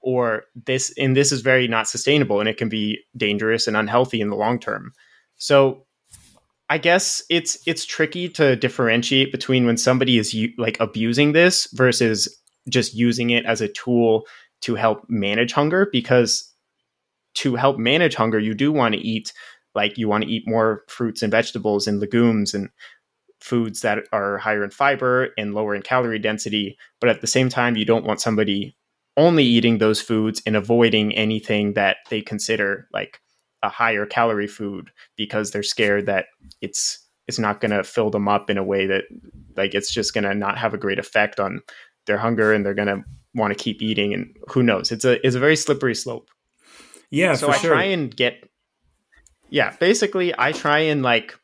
[0.00, 4.20] Or this, and this is very not sustainable and it can be dangerous and unhealthy
[4.20, 4.92] in the long term.
[5.36, 5.85] So
[6.68, 12.28] I guess it's it's tricky to differentiate between when somebody is like abusing this versus
[12.68, 14.26] just using it as a tool
[14.62, 16.52] to help manage hunger because
[17.34, 19.32] to help manage hunger you do want to eat
[19.74, 22.70] like you want to eat more fruits and vegetables and legumes and
[23.40, 27.48] foods that are higher in fiber and lower in calorie density but at the same
[27.48, 28.74] time you don't want somebody
[29.16, 33.20] only eating those foods and avoiding anything that they consider like
[33.66, 36.26] a higher calorie food because they're scared that
[36.60, 36.98] it's
[37.28, 39.04] it's not going to fill them up in a way that
[39.56, 41.60] like it's just going to not have a great effect on
[42.06, 43.02] their hunger and they're going to
[43.34, 46.28] want to keep eating and who knows it's a it's a very slippery slope
[47.10, 47.72] yeah so i sure.
[47.72, 48.48] try and get
[49.50, 51.38] yeah, basically, I try and like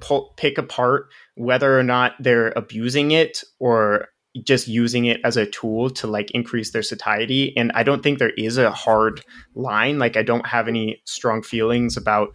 [0.00, 4.08] pull, pick apart whether or not they're abusing it or
[4.44, 7.56] just using it as a tool to like increase their satiety.
[7.56, 9.24] And I don't think there is a hard
[9.54, 9.98] line.
[9.98, 12.28] Like, I don't have any strong feelings about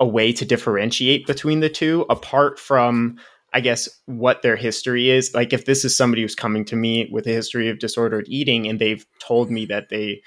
[0.00, 3.18] a way to differentiate between the two apart from
[3.54, 5.34] I guess what their history is.
[5.34, 8.66] Like if this is somebody who's coming to me with a history of disordered eating
[8.66, 10.22] and they've told me that they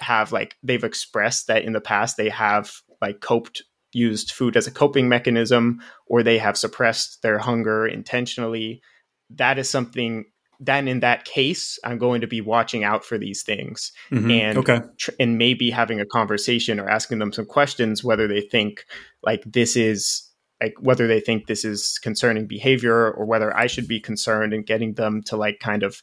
[0.00, 2.70] have like they've expressed that in the past they have
[3.00, 8.82] like coped used food as a coping mechanism or they have suppressed their hunger intentionally
[9.30, 10.24] that is something
[10.58, 14.30] then in that case i'm going to be watching out for these things mm-hmm.
[14.30, 14.80] and okay.
[14.98, 18.84] tr- and maybe having a conversation or asking them some questions whether they think
[19.22, 20.22] like this is
[20.62, 24.66] like whether they think this is concerning behavior or whether i should be concerned and
[24.66, 26.02] getting them to like kind of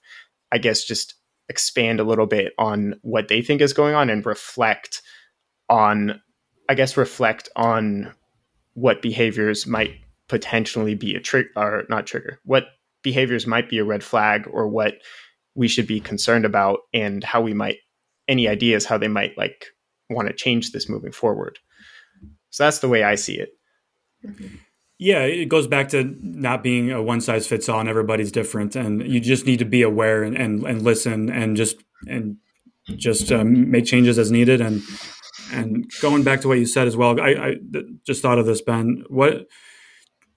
[0.51, 1.15] i guess just
[1.49, 5.01] expand a little bit on what they think is going on and reflect
[5.69, 6.21] on
[6.69, 8.13] I guess reflect on
[8.73, 9.95] what behaviors might
[10.29, 12.65] potentially be a trick or not trigger what
[13.03, 14.95] behaviors might be a red flag or what
[15.55, 17.77] we should be concerned about and how we might
[18.27, 19.67] any ideas how they might like
[20.09, 21.59] want to change this moving forward
[22.49, 23.49] so that's the way i see it
[24.25, 24.55] mm-hmm.
[24.97, 28.75] yeah it goes back to not being a one size fits all and everybody's different
[28.75, 31.77] and you just need to be aware and, and, and listen and just
[32.07, 32.37] and
[32.95, 34.81] just um, make changes as needed and
[35.53, 37.55] and going back to what you said as well, I, I
[38.05, 39.03] just thought of this, Ben.
[39.07, 39.47] What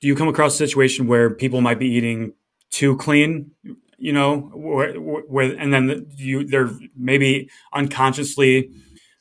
[0.00, 2.32] do you come across a situation where people might be eating
[2.76, 3.52] too clean?
[3.98, 8.70] You know, where, where and then you they're maybe unconsciously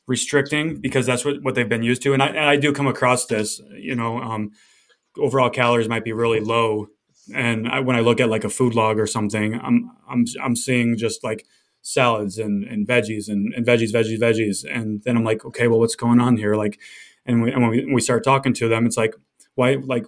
[0.08, 2.14] restricting because that's what, what they've been used to.
[2.14, 4.52] And I, and I do come across this, you know, um,
[5.18, 6.88] overall calories might be really low.
[7.34, 10.56] And I, when I look at like a food log or something, I'm, I'm, I'm
[10.56, 11.46] seeing just like
[11.82, 14.66] salads and, and veggies and, and veggies, veggies, veggies.
[14.70, 16.56] And then I'm like, okay, well, what's going on here?
[16.56, 16.80] Like,
[17.26, 19.16] and, we, and when, we, when we start talking to them, it's like,
[19.56, 20.06] why, like,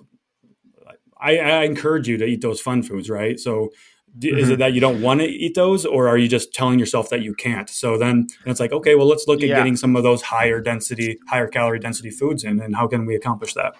[1.19, 3.39] I, I encourage you to eat those fun foods, right?
[3.39, 3.71] So
[4.17, 4.37] mm-hmm.
[4.37, 7.09] is it that you don't want to eat those or are you just telling yourself
[7.09, 7.69] that you can't?
[7.69, 9.55] So then it's like, okay, well, let's look at yeah.
[9.55, 13.15] getting some of those higher density, higher calorie density foods in and how can we
[13.15, 13.75] accomplish that?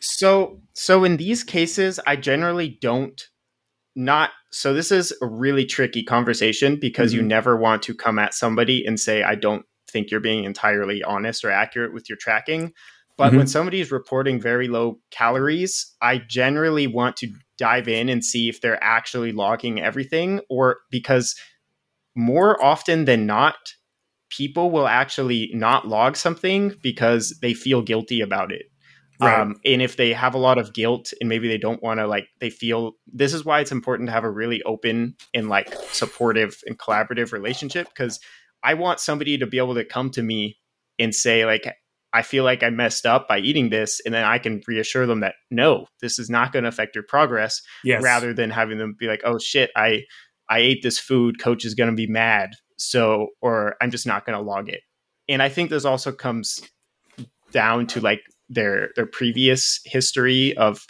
[0.00, 3.20] So, so in these cases, I generally don't
[3.98, 7.22] not so this is a really tricky conversation because mm-hmm.
[7.22, 11.02] you never want to come at somebody and say i don't think you're being entirely
[11.02, 12.72] honest or accurate with your tracking
[13.18, 13.38] but mm-hmm.
[13.38, 18.48] when somebody is reporting very low calories i generally want to dive in and see
[18.48, 21.34] if they're actually logging everything or because
[22.16, 23.56] more often than not
[24.30, 28.66] people will actually not log something because they feel guilty about it
[29.20, 29.40] Right.
[29.40, 32.06] Um, and if they have a lot of guilt and maybe they don't want to
[32.06, 35.74] like they feel this is why it's important to have a really open and like
[35.90, 38.20] supportive and collaborative relationship because
[38.62, 40.58] I want somebody to be able to come to me
[41.00, 41.66] and say like
[42.12, 45.20] I feel like I messed up by eating this and then I can reassure them
[45.20, 48.02] that no this is not going to affect your progress yes.
[48.02, 50.04] rather than having them be like oh shit I
[50.48, 54.24] I ate this food coach is going to be mad so or I'm just not
[54.24, 54.80] going to log it
[55.28, 56.62] and I think this also comes
[57.50, 60.86] down to like their their previous history of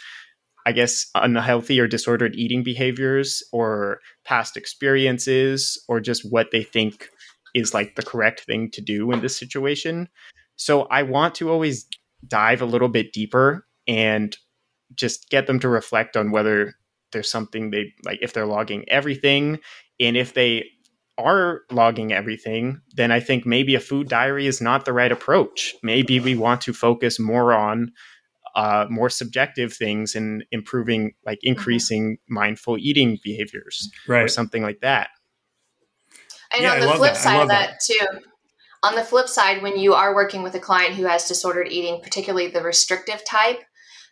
[0.65, 7.09] I guess unhealthy or disordered eating behaviors or past experiences or just what they think
[7.55, 10.07] is like the correct thing to do in this situation.
[10.59, 11.87] So I want to always
[12.27, 14.35] dive a little bit deeper and
[14.93, 16.73] just get them to reflect on whether
[17.11, 19.59] there's something they like if they're logging everything
[19.99, 20.65] and if they
[21.17, 25.75] are logging everything, then I think maybe a food diary is not the right approach.
[25.81, 27.91] Maybe we want to focus more on
[28.55, 31.49] uh, more subjective things and improving, like mm-hmm.
[31.49, 34.23] increasing mindful eating behaviors right.
[34.23, 35.09] or something like that.
[36.53, 37.17] And yeah, on the flip that.
[37.17, 38.19] side of that, that too,
[38.83, 42.01] on the flip side, when you are working with a client who has disordered eating,
[42.01, 43.59] particularly the restrictive type,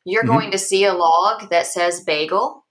[0.06, 0.32] you're mm-hmm.
[0.32, 2.66] going to see a log that says bagel.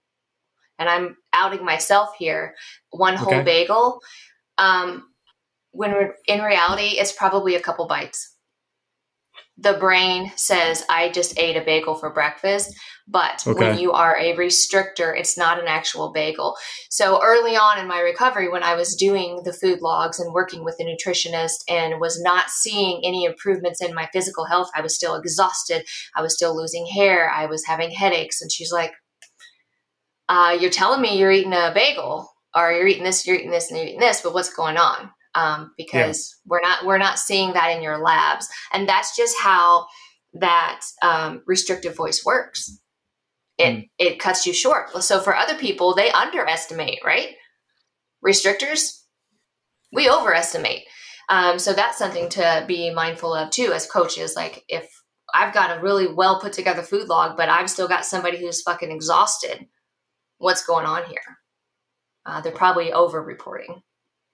[0.79, 2.55] And I'm outing myself here,
[2.91, 3.43] one whole okay.
[3.43, 3.99] bagel.
[4.57, 5.09] Um,
[5.71, 8.35] when in reality, it's probably a couple bites.
[9.57, 12.75] The brain says, I just ate a bagel for breakfast.
[13.07, 13.57] But okay.
[13.57, 16.57] when you are a restrictor, it's not an actual bagel.
[16.89, 20.65] So early on in my recovery, when I was doing the food logs and working
[20.65, 24.93] with a nutritionist and was not seeing any improvements in my physical health, I was
[24.93, 25.85] still exhausted.
[26.15, 27.29] I was still losing hair.
[27.29, 28.41] I was having headaches.
[28.41, 28.91] And she's like,
[30.27, 33.69] uh, You're telling me you're eating a bagel or you're eating this, you're eating this,
[33.69, 35.11] and you're eating this, but what's going on?
[35.37, 36.49] Um, because yeah.
[36.49, 39.87] we're not we're not seeing that in your labs, and that's just how
[40.33, 42.79] that um, restrictive voice works.
[43.57, 43.89] It mm.
[43.99, 44.91] it cuts you short.
[45.03, 47.35] So for other people, they underestimate, right?
[48.25, 49.03] Restrictors,
[49.93, 50.83] we overestimate.
[51.29, 54.35] Um, so that's something to be mindful of too as coaches.
[54.35, 54.89] Like if
[55.33, 58.61] I've got a really well put together food log, but I've still got somebody who's
[58.61, 59.67] fucking exhausted,
[60.37, 61.37] what's going on here?
[62.27, 63.81] uh, they're probably over reporting.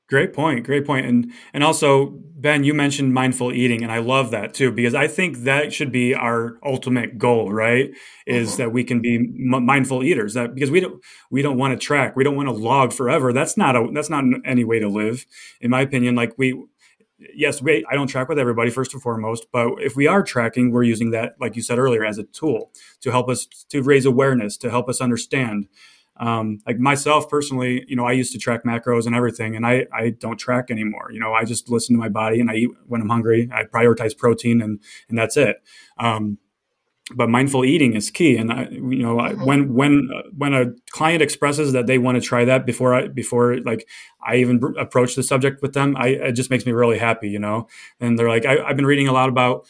[0.10, 0.66] Great point.
[0.66, 1.06] Great point.
[1.06, 5.08] And and also Ben, you mentioned mindful eating, and I love that too because I
[5.08, 7.54] think that should be our ultimate goal.
[7.54, 7.92] Right?
[8.28, 8.58] Is mm-hmm.
[8.58, 10.34] that we can be m- mindful eaters?
[10.34, 11.02] That because we don't
[11.32, 13.32] we don't want to track, we don't want to log forever.
[13.32, 15.26] That's not a that's not any way to live,
[15.62, 16.16] in my opinion.
[16.16, 16.62] Like we
[17.34, 20.72] yes, we, I don't track with everybody first and foremost, but if we are tracking,
[20.72, 24.06] we're using that, like you said earlier, as a tool to help us to raise
[24.06, 25.68] awareness, to help us understand
[26.18, 29.88] um, like myself personally, you know, I used to track macros and everything, and I,
[29.94, 31.10] I don't track anymore.
[31.12, 33.50] You know, I just listen to my body and I eat when I'm hungry.
[33.52, 35.58] I prioritize protein and and that's it.
[35.98, 36.38] Um,
[37.16, 39.44] but mindful eating is key and I, you know mm-hmm.
[39.44, 43.08] when when uh, when a client expresses that they want to try that before i
[43.10, 43.88] before like
[44.26, 47.30] i even br- approach the subject with them i it just makes me really happy
[47.30, 47.68] you know
[48.00, 49.68] and they're like I, i've been reading a lot about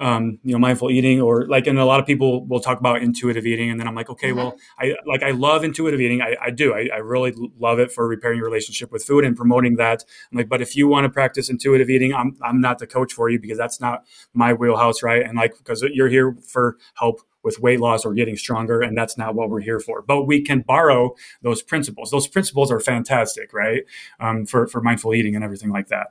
[0.00, 3.02] um, you know, mindful eating or like, and a lot of people will talk about
[3.02, 3.70] intuitive eating.
[3.70, 4.38] And then I'm like, okay, mm-hmm.
[4.38, 6.22] well, I like, I love intuitive eating.
[6.22, 6.74] I, I do.
[6.74, 10.04] I, I, really love it for repairing your relationship with food and promoting that.
[10.30, 13.12] I'm like, but if you want to practice intuitive eating, I'm, I'm not the coach
[13.12, 15.02] for you because that's not my wheelhouse.
[15.02, 15.22] Right.
[15.22, 18.80] And like, because you're here for help with weight loss or getting stronger.
[18.80, 20.02] And that's not what we're here for.
[20.02, 22.10] But we can borrow those principles.
[22.10, 23.84] Those principles are fantastic, right?
[24.18, 26.08] Um, for, for mindful eating and everything like that.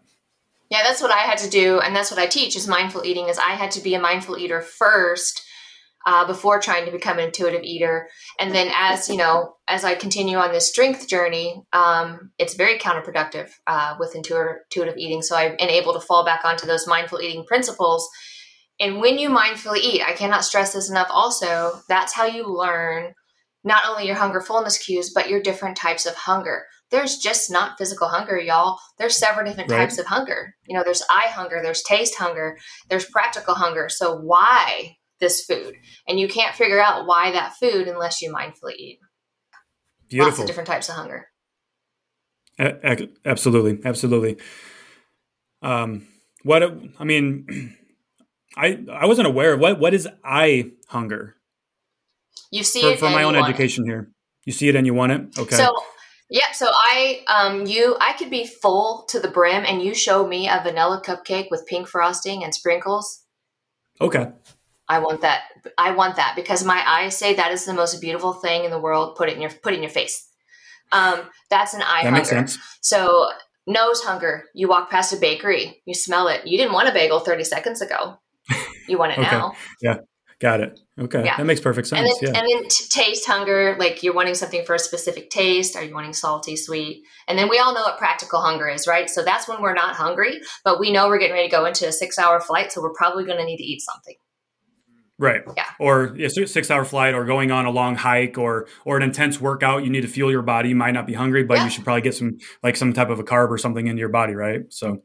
[0.69, 3.29] Yeah, that's what I had to do, and that's what I teach is mindful eating.
[3.29, 5.43] Is I had to be a mindful eater first
[6.07, 8.09] uh, before trying to become an intuitive eater,
[8.39, 12.79] and then as you know, as I continue on this strength journey, um, it's very
[12.79, 15.21] counterproductive uh, with intuitive, eating.
[15.21, 18.07] So I've been able to fall back onto those mindful eating principles.
[18.79, 21.07] And when you mindfully eat, I cannot stress this enough.
[21.09, 23.13] Also, that's how you learn
[23.63, 27.77] not only your hunger fullness cues, but your different types of hunger there's just not
[27.77, 28.77] physical hunger, y'all.
[28.97, 29.77] There's several different right.
[29.77, 30.55] types of hunger.
[30.67, 32.57] You know, there's eye hunger, there's taste hunger,
[32.89, 33.89] there's practical hunger.
[33.89, 35.75] So why this food?
[36.07, 38.99] And you can't figure out why that food unless you mindfully eat.
[40.09, 40.29] Beautiful.
[40.29, 41.27] Lots of different types of hunger.
[42.59, 44.37] A- absolutely, absolutely.
[45.61, 46.07] Um,
[46.43, 46.63] what
[46.99, 47.75] I mean,
[48.57, 51.35] I I wasn't aware of what what is eye hunger.
[52.51, 54.11] You see for, it for my own education here.
[54.45, 55.39] You see it and you want it.
[55.39, 55.55] Okay.
[55.55, 55.75] So
[56.29, 60.25] yeah, so I um you I could be full to the brim and you show
[60.27, 63.23] me a vanilla cupcake with pink frosting and sprinkles.
[64.01, 64.27] Okay.
[64.87, 65.43] I want that.
[65.77, 68.79] I want that because my eyes say that is the most beautiful thing in the
[68.79, 69.15] world.
[69.15, 70.27] Put it in your put it in your face.
[70.91, 72.17] Um, that's an eye that hunger.
[72.17, 72.57] Makes sense.
[72.81, 73.29] So
[73.67, 74.45] nose hunger.
[74.53, 76.45] You walk past a bakery, you smell it.
[76.45, 78.19] You didn't want a bagel 30 seconds ago.
[78.87, 79.31] You want it okay.
[79.31, 79.53] now.
[79.81, 79.97] Yeah.
[80.45, 80.79] Got it.
[80.99, 81.37] Okay, yeah.
[81.37, 82.01] that makes perfect sense.
[82.01, 82.39] And then, yeah.
[82.39, 85.75] and then t- taste hunger, like you're wanting something for a specific taste.
[85.75, 87.01] Are you wanting salty, sweet?
[87.27, 89.09] And then we all know what practical hunger is, right?
[89.09, 91.87] So that's when we're not hungry, but we know we're getting ready to go into
[91.87, 94.13] a six hour flight, so we're probably going to need to eat something.
[95.17, 95.41] Right.
[95.57, 95.65] Yeah.
[95.79, 99.41] Or a six hour flight or going on a long hike or or an intense
[99.41, 99.83] workout.
[99.83, 100.69] You need to fuel your body.
[100.69, 101.63] You might not be hungry, but yeah.
[101.63, 104.09] you should probably get some like some type of a carb or something into your
[104.09, 104.61] body, right?
[104.69, 105.01] So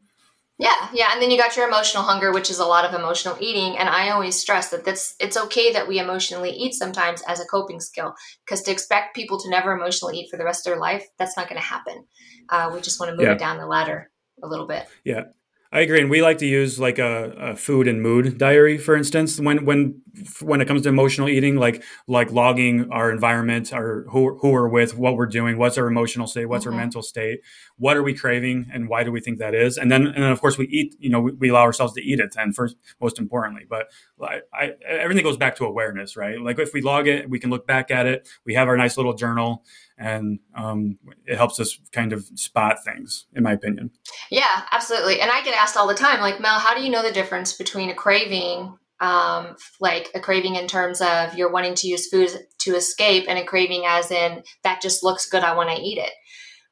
[0.61, 3.37] yeah, yeah, and then you got your emotional hunger, which is a lot of emotional
[3.41, 3.79] eating.
[3.79, 7.47] And I always stress that that's it's okay that we emotionally eat sometimes as a
[7.47, 10.81] coping skill, because to expect people to never emotionally eat for the rest of their
[10.81, 12.05] life, that's not going to happen.
[12.51, 13.33] Uh, we just want to move yeah.
[13.33, 14.11] it down the ladder
[14.43, 14.87] a little bit.
[15.03, 15.25] Yeah,
[15.73, 18.97] I agree, and we like to use like a, a, food and mood diary, for
[18.97, 20.03] instance, when when
[20.41, 24.67] when it comes to emotional eating, like like logging our environment, our who who we're
[24.67, 26.75] with, what we're doing, what's our emotional state, what's mm-hmm.
[26.75, 27.43] our mental state,
[27.77, 30.33] what are we craving, and why do we think that is, and then and then
[30.33, 32.35] of course we eat, you know, we, we allow ourselves to eat it.
[32.37, 36.41] and first, most importantly, but I, I, everything goes back to awareness, right?
[36.41, 38.29] Like if we log it, we can look back at it.
[38.45, 39.65] We have our nice little journal
[40.01, 43.91] and um, it helps us kind of spot things in my opinion.
[44.31, 45.21] Yeah absolutely.
[45.21, 47.53] And i get asked all the time like mel how do you know the difference
[47.53, 52.31] between a craving um, like a craving in terms of you're wanting to use food
[52.59, 55.99] to escape and a craving as in that just looks good i want to eat
[55.99, 56.13] it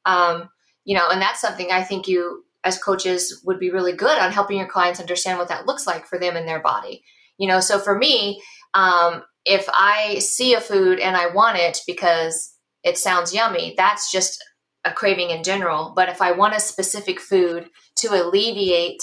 [0.04, 0.48] um,
[0.84, 4.32] you know and that's something i think you as coaches would be really good on
[4.32, 7.02] helping your clients understand what that looks like for them and their body.
[7.38, 8.42] You know so for me
[8.74, 12.57] um, if i see a food and i want it because
[12.88, 13.74] it sounds yummy.
[13.76, 14.42] That's just
[14.84, 15.92] a craving in general.
[15.94, 19.02] But if I want a specific food to alleviate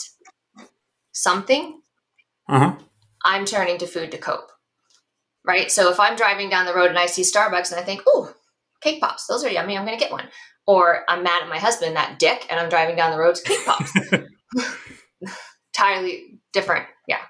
[1.11, 1.81] something,
[2.49, 2.75] uh-huh.
[3.23, 4.51] I'm turning to food to cope.
[5.45, 5.71] Right.
[5.71, 8.33] So if I'm driving down the road and I see Starbucks and I think, oh,
[8.81, 9.77] cake pops, those are yummy.
[9.77, 10.27] I'm going to get one.
[10.65, 13.43] Or I'm mad at my husband, that dick, and I'm driving down the road to
[13.43, 13.93] cake pops.
[15.77, 16.87] Entirely different.
[17.07, 17.21] Yeah.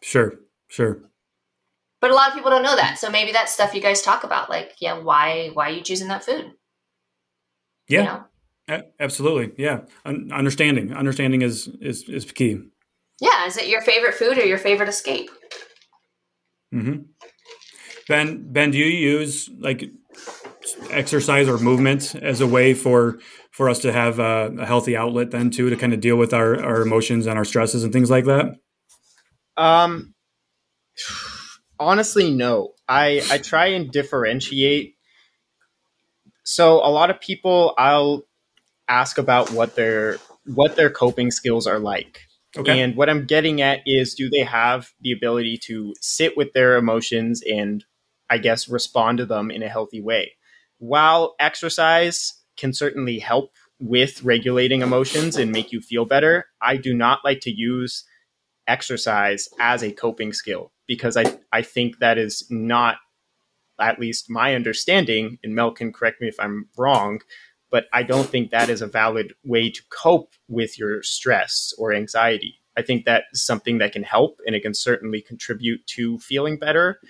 [0.00, 0.34] Sure.
[0.68, 1.00] Sure
[2.00, 2.98] but a lot of people don't know that.
[2.98, 6.08] So maybe that's stuff you guys talk about like yeah why why are you choosing
[6.08, 6.52] that food?
[7.88, 8.00] Yeah.
[8.00, 8.24] you know?
[8.68, 9.52] a- absolutely.
[9.62, 9.80] Yeah.
[10.04, 10.92] Un- understanding.
[10.92, 12.60] Understanding is is is key.
[13.20, 13.46] Yeah.
[13.46, 15.30] Is it your favorite food or your favorite escape?
[16.74, 17.02] Mm-hmm.
[18.08, 19.84] Ben ben do you use like
[20.90, 23.18] exercise or movement as a way for
[23.52, 26.34] for us to have a, a healthy outlet then too to kind of deal with
[26.34, 28.56] our our emotions and our stresses and things like that?
[29.56, 30.14] Um
[31.78, 32.74] honestly no.
[32.88, 34.96] I i try and differentiate.
[36.44, 38.22] So a lot of people i'll
[38.88, 42.20] ask about what their what their coping skills are like.
[42.56, 42.80] Okay.
[42.80, 46.76] and what i'm getting at is do they have the ability to sit with their
[46.76, 47.84] emotions and
[48.30, 50.32] i guess respond to them in a healthy way?
[50.78, 56.94] While exercise can certainly help with regulating emotions and make you feel better i do
[56.94, 58.04] not like to use
[58.68, 62.96] exercise as a coping skill because I, I think that is not
[63.80, 67.20] at least my understanding, and Mel can correct me if I'm wrong,
[67.70, 71.92] but I don't think that is a valid way to cope with your stress or
[71.92, 72.60] anxiety.
[72.76, 77.00] I think that's something that can help and it can certainly contribute to feeling better.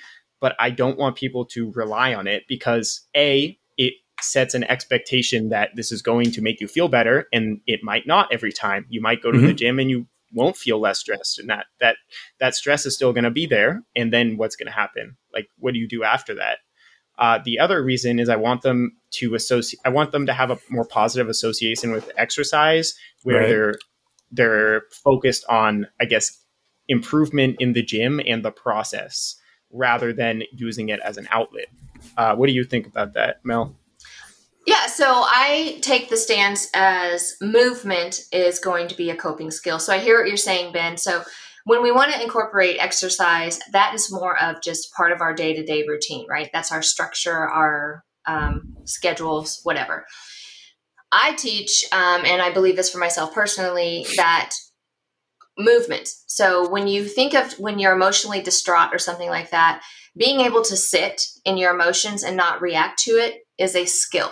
[0.40, 5.50] But I don't want people to rely on it because A, it sets an expectation
[5.50, 8.86] that this is going to make you feel better and it might not every time.
[8.88, 9.46] You might go to mm-hmm.
[9.46, 11.97] the gym and you won't feel less stressed and that that
[12.39, 15.16] that stress is still going to be there and then what's going to happen?
[15.33, 16.59] Like what do you do after that?
[17.18, 20.53] Uh, the other reason is i want them to associate i want them to have
[20.53, 23.49] a more positive association with exercise where right.
[23.49, 23.74] they're
[24.31, 26.45] they're focused on i guess
[26.89, 29.37] improvement in the gym and the process
[29.70, 31.66] rather than using it as an outlet.
[32.16, 33.76] Uh, what do you think about that mel
[34.68, 39.78] yeah, so I take the stance as movement is going to be a coping skill.
[39.78, 40.98] So I hear what you're saying, Ben.
[40.98, 41.24] So
[41.64, 45.54] when we want to incorporate exercise, that is more of just part of our day
[45.54, 46.50] to day routine, right?
[46.52, 50.04] That's our structure, our um, schedules, whatever.
[51.10, 54.50] I teach, um, and I believe this for myself personally, that
[55.56, 56.10] movement.
[56.26, 59.80] So when you think of when you're emotionally distraught or something like that,
[60.14, 64.30] being able to sit in your emotions and not react to it is a skill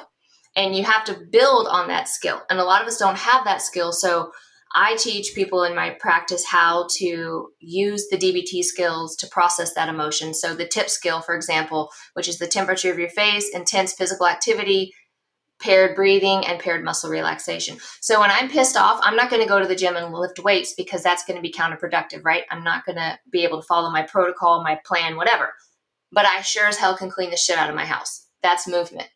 [0.57, 2.41] and you have to build on that skill.
[2.51, 3.93] And a lot of us don't have that skill.
[3.93, 4.33] So
[4.75, 9.89] I teach people in my practice how to use the DBT skills to process that
[9.89, 10.35] emotion.
[10.35, 14.27] So the tip skill, for example, which is the temperature of your face, intense physical
[14.27, 14.93] activity,
[15.61, 17.79] paced breathing, and paired muscle relaxation.
[18.01, 20.39] So when I'm pissed off, I'm not going to go to the gym and lift
[20.39, 22.45] weights because that's going to be counterproductive, right?
[22.51, 25.55] I'm not going to be able to follow my protocol, my plan, whatever.
[26.13, 28.27] But I sure as hell can clean the shit out of my house.
[28.43, 29.09] That's movement.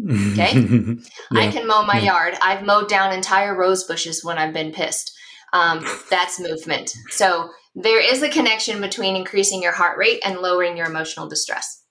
[0.00, 0.58] Okay.
[1.32, 1.40] yeah.
[1.40, 2.12] I can mow my yeah.
[2.12, 2.34] yard.
[2.42, 5.12] I've mowed down entire rose bushes when I've been pissed.
[5.52, 6.92] Um, that's movement.
[7.10, 11.82] So there is a connection between increasing your heart rate and lowering your emotional distress.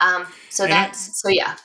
[0.00, 1.56] Um, so and that's, so yeah.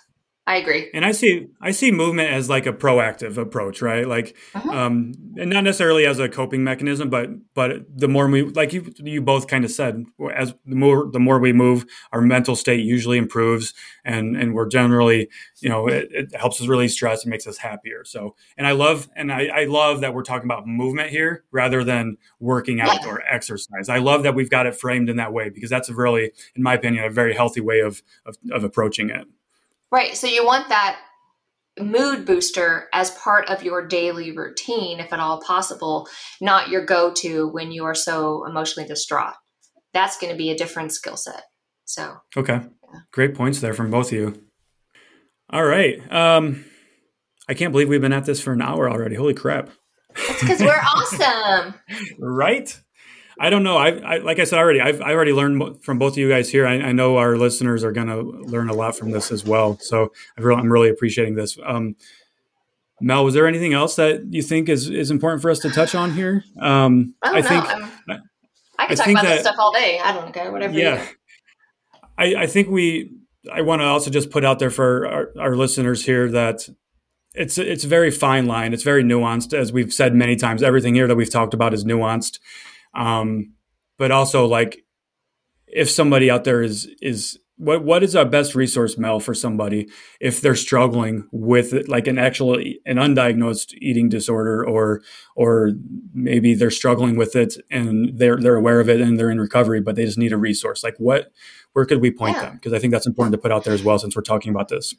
[0.47, 0.89] I agree.
[0.93, 4.07] And I see I see movement as like a proactive approach, right?
[4.07, 4.71] Like uh-huh.
[4.71, 8.93] um and not necessarily as a coping mechanism, but but the more we like you
[8.99, 12.79] you both kind of said, as the more the more we move, our mental state
[12.79, 13.73] usually improves
[14.05, 15.27] and and we're generally,
[15.59, 18.05] you know, it, it helps us release stress and makes us happier.
[18.05, 21.83] So and I love and I, I love that we're talking about movement here rather
[21.83, 23.09] than working out yeah.
[23.09, 23.89] or exercise.
[23.89, 26.63] I love that we've got it framed in that way because that's a really, in
[26.63, 29.27] my opinion, a very healthy way of, of, of approaching it.
[29.91, 30.15] Right.
[30.15, 30.99] So you want that
[31.79, 36.07] mood booster as part of your daily routine, if at all possible,
[36.41, 39.35] not your go to when you are so emotionally distraught.
[39.93, 41.43] That's going to be a different skill set.
[41.85, 42.61] So, okay.
[42.93, 42.99] Yeah.
[43.11, 44.43] Great points there from both of you.
[45.49, 45.99] All right.
[46.11, 46.65] Um,
[47.47, 49.15] I can't believe we've been at this for an hour already.
[49.15, 49.69] Holy crap.
[50.15, 51.75] It's because we're awesome.
[52.19, 52.79] right?
[53.39, 53.77] I don't know.
[53.77, 54.81] I, I, like I said already.
[54.81, 56.65] I've I already learned from both of you guys here.
[56.65, 59.77] I, I know our listeners are going to learn a lot from this as well.
[59.79, 61.57] So i am really appreciating this.
[61.63, 61.95] Um,
[62.99, 65.93] Mel, was there anything else that you think is is important for us to touch
[65.93, 66.43] on here?
[66.59, 67.91] Um, I, I think I'm,
[68.79, 69.99] I can talk about that, this stuff all day.
[69.99, 70.73] I don't care, whatever.
[70.73, 71.05] Yeah,
[72.17, 73.11] I, I think we.
[73.53, 76.67] I want to also just put out there for our, our listeners here that
[77.35, 78.73] it's it's a very fine line.
[78.73, 80.63] It's very nuanced, as we've said many times.
[80.63, 82.39] Everything here that we've talked about is nuanced.
[82.93, 83.53] Um,
[83.97, 84.83] but also like
[85.67, 89.89] if somebody out there is is what what is our best resource Mel for somebody
[90.19, 95.01] if they're struggling with like an actual an undiagnosed eating disorder or
[95.35, 95.71] or
[96.13, 99.81] maybe they're struggling with it and they're they're aware of it and they're in recovery
[99.81, 101.31] but they just need a resource like what
[101.77, 102.45] where could we point yeah.
[102.45, 104.49] them because I think that's important to put out there as well since we're talking
[104.49, 104.95] about this.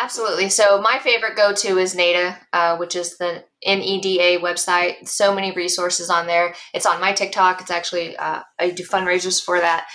[0.00, 0.48] Absolutely.
[0.48, 5.08] So my favorite go-to is NEDA, uh, which is the NEDA website.
[5.08, 6.54] So many resources on there.
[6.72, 7.60] It's on my TikTok.
[7.60, 9.88] It's actually uh, I do fundraisers for that.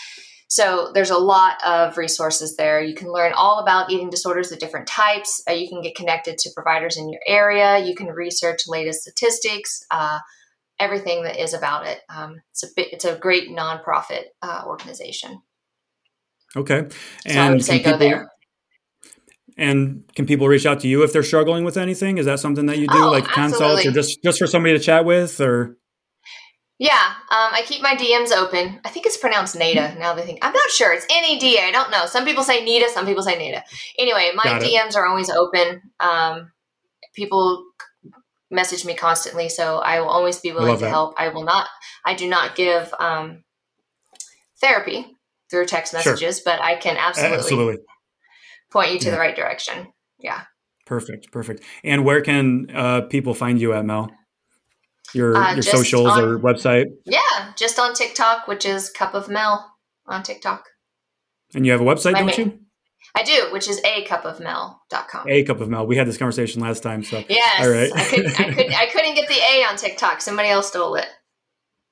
[0.49, 2.83] So there's a lot of resources there.
[2.83, 5.41] You can learn all about eating disorders of different types.
[5.49, 7.79] Uh, you can get connected to providers in your area.
[7.79, 9.85] You can research latest statistics.
[9.89, 10.19] Uh,
[10.79, 12.01] everything that is about it.
[12.13, 15.41] Um, it's a bit, it's a great nonprofit uh, organization.
[16.55, 16.91] Okay, and
[17.25, 18.32] so I would say go people- there
[19.57, 22.17] and can people reach out to you if they're struggling with anything?
[22.17, 24.83] Is that something that you do, oh, like consults, or just just for somebody to
[24.83, 25.77] chat with, or?
[26.79, 28.79] Yeah, um, I keep my DMs open.
[28.83, 29.95] I think it's pronounced NADA.
[29.99, 30.91] Now they think I'm not sure.
[30.93, 31.61] It's N E D A.
[31.61, 32.05] I don't know.
[32.07, 32.89] Some people say NEDA.
[32.89, 33.63] Some people say NADA.
[33.99, 35.81] Anyway, my DMs are always open.
[35.99, 36.51] Um,
[37.15, 37.63] people
[38.49, 40.89] message me constantly, so I will always be willing to that.
[40.89, 41.15] help.
[41.17, 41.67] I will not.
[42.05, 43.43] I do not give um,
[44.59, 45.05] therapy
[45.49, 46.43] through text messages, sure.
[46.45, 47.77] but I can absolutely, absolutely
[48.73, 49.11] point you to yeah.
[49.11, 49.93] the right direction.
[50.19, 50.41] Yeah.
[50.85, 51.31] Perfect.
[51.31, 51.63] Perfect.
[51.83, 54.11] And where can uh, people find you at Mel?
[55.13, 56.85] your uh, your socials on, or website?
[57.05, 57.19] Yeah,
[57.55, 59.71] just on TikTok, which is Cup of Mel
[60.07, 60.65] on TikTok.
[61.53, 62.59] And you have a website, My don't main, you?
[63.15, 65.29] I do, which is a cup of mel.com.
[65.29, 65.85] A cup of mel.
[65.85, 67.61] We had this conversation last time, so yes.
[67.63, 67.91] All right.
[67.93, 70.21] I couldn't, I couldn't, I couldn't get the A on TikTok.
[70.21, 71.07] Somebody else stole it.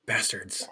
[0.04, 0.66] Bastards.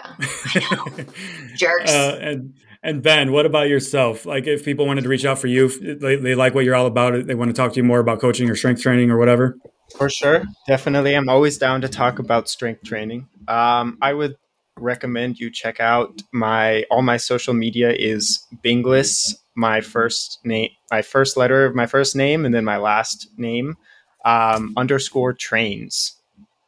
[0.57, 0.61] Yeah,
[1.57, 1.93] Jerks.
[1.93, 4.27] Uh, and and Ben, what about yourself?
[4.27, 6.87] Like, if people wanted to reach out for you, they, they like what you're all
[6.87, 9.57] about, they want to talk to you more about coaching or strength training or whatever.
[9.97, 11.15] For sure, definitely.
[11.15, 13.29] I'm always down to talk about strength training.
[13.49, 14.37] Um, I would
[14.79, 21.03] recommend you check out my all my social media is Binglis my first name, my
[21.03, 23.77] first letter of my first name, and then my last name
[24.25, 26.17] um, underscore trains.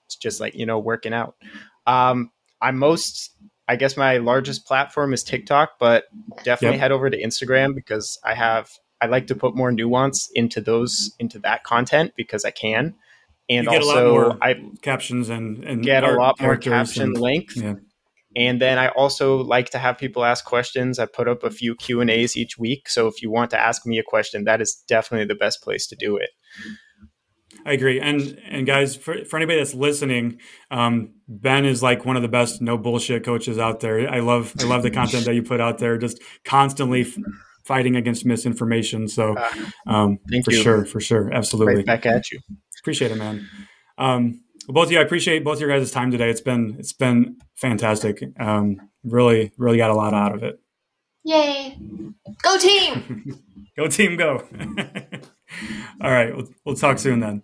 [0.06, 1.34] It's just like you know working out.
[1.86, 3.30] Um, I'm most,
[3.68, 6.04] I guess, my largest platform is TikTok, but
[6.44, 6.80] definitely yep.
[6.80, 8.68] head over to Instagram because I have
[9.00, 12.94] I like to put more nuance into those into that content because I can.
[13.48, 17.56] And also, I captions and, and get a lot more caption and, length.
[17.56, 17.74] Yeah.
[18.34, 20.98] And then I also like to have people ask questions.
[20.98, 22.88] I put up a few Q and A's each week.
[22.88, 25.86] So if you want to ask me a question, that is definitely the best place
[25.88, 26.30] to do it.
[27.64, 28.00] I agree.
[28.00, 30.38] And and guys, for, for anybody that's listening,
[30.70, 34.08] um, Ben is like one of the best no bullshit coaches out there.
[34.10, 37.16] I love I love the content that you put out there, just constantly f-
[37.64, 39.08] fighting against misinformation.
[39.08, 39.50] So uh,
[39.86, 40.62] um, for you.
[40.62, 41.76] sure, for sure, absolutely.
[41.76, 42.40] Right back at you.
[42.80, 43.48] Appreciate it, man.
[43.98, 46.30] Um, well, both of you, I appreciate both your guys' time today.
[46.30, 48.22] It's been it's been fantastic.
[48.38, 50.60] Um, really, really got a lot out of it.
[51.24, 51.78] Yay!
[52.42, 53.40] Go team!
[53.76, 54.16] go team!
[54.16, 54.44] Go!
[56.00, 57.42] All right, we'll, we'll talk soon then.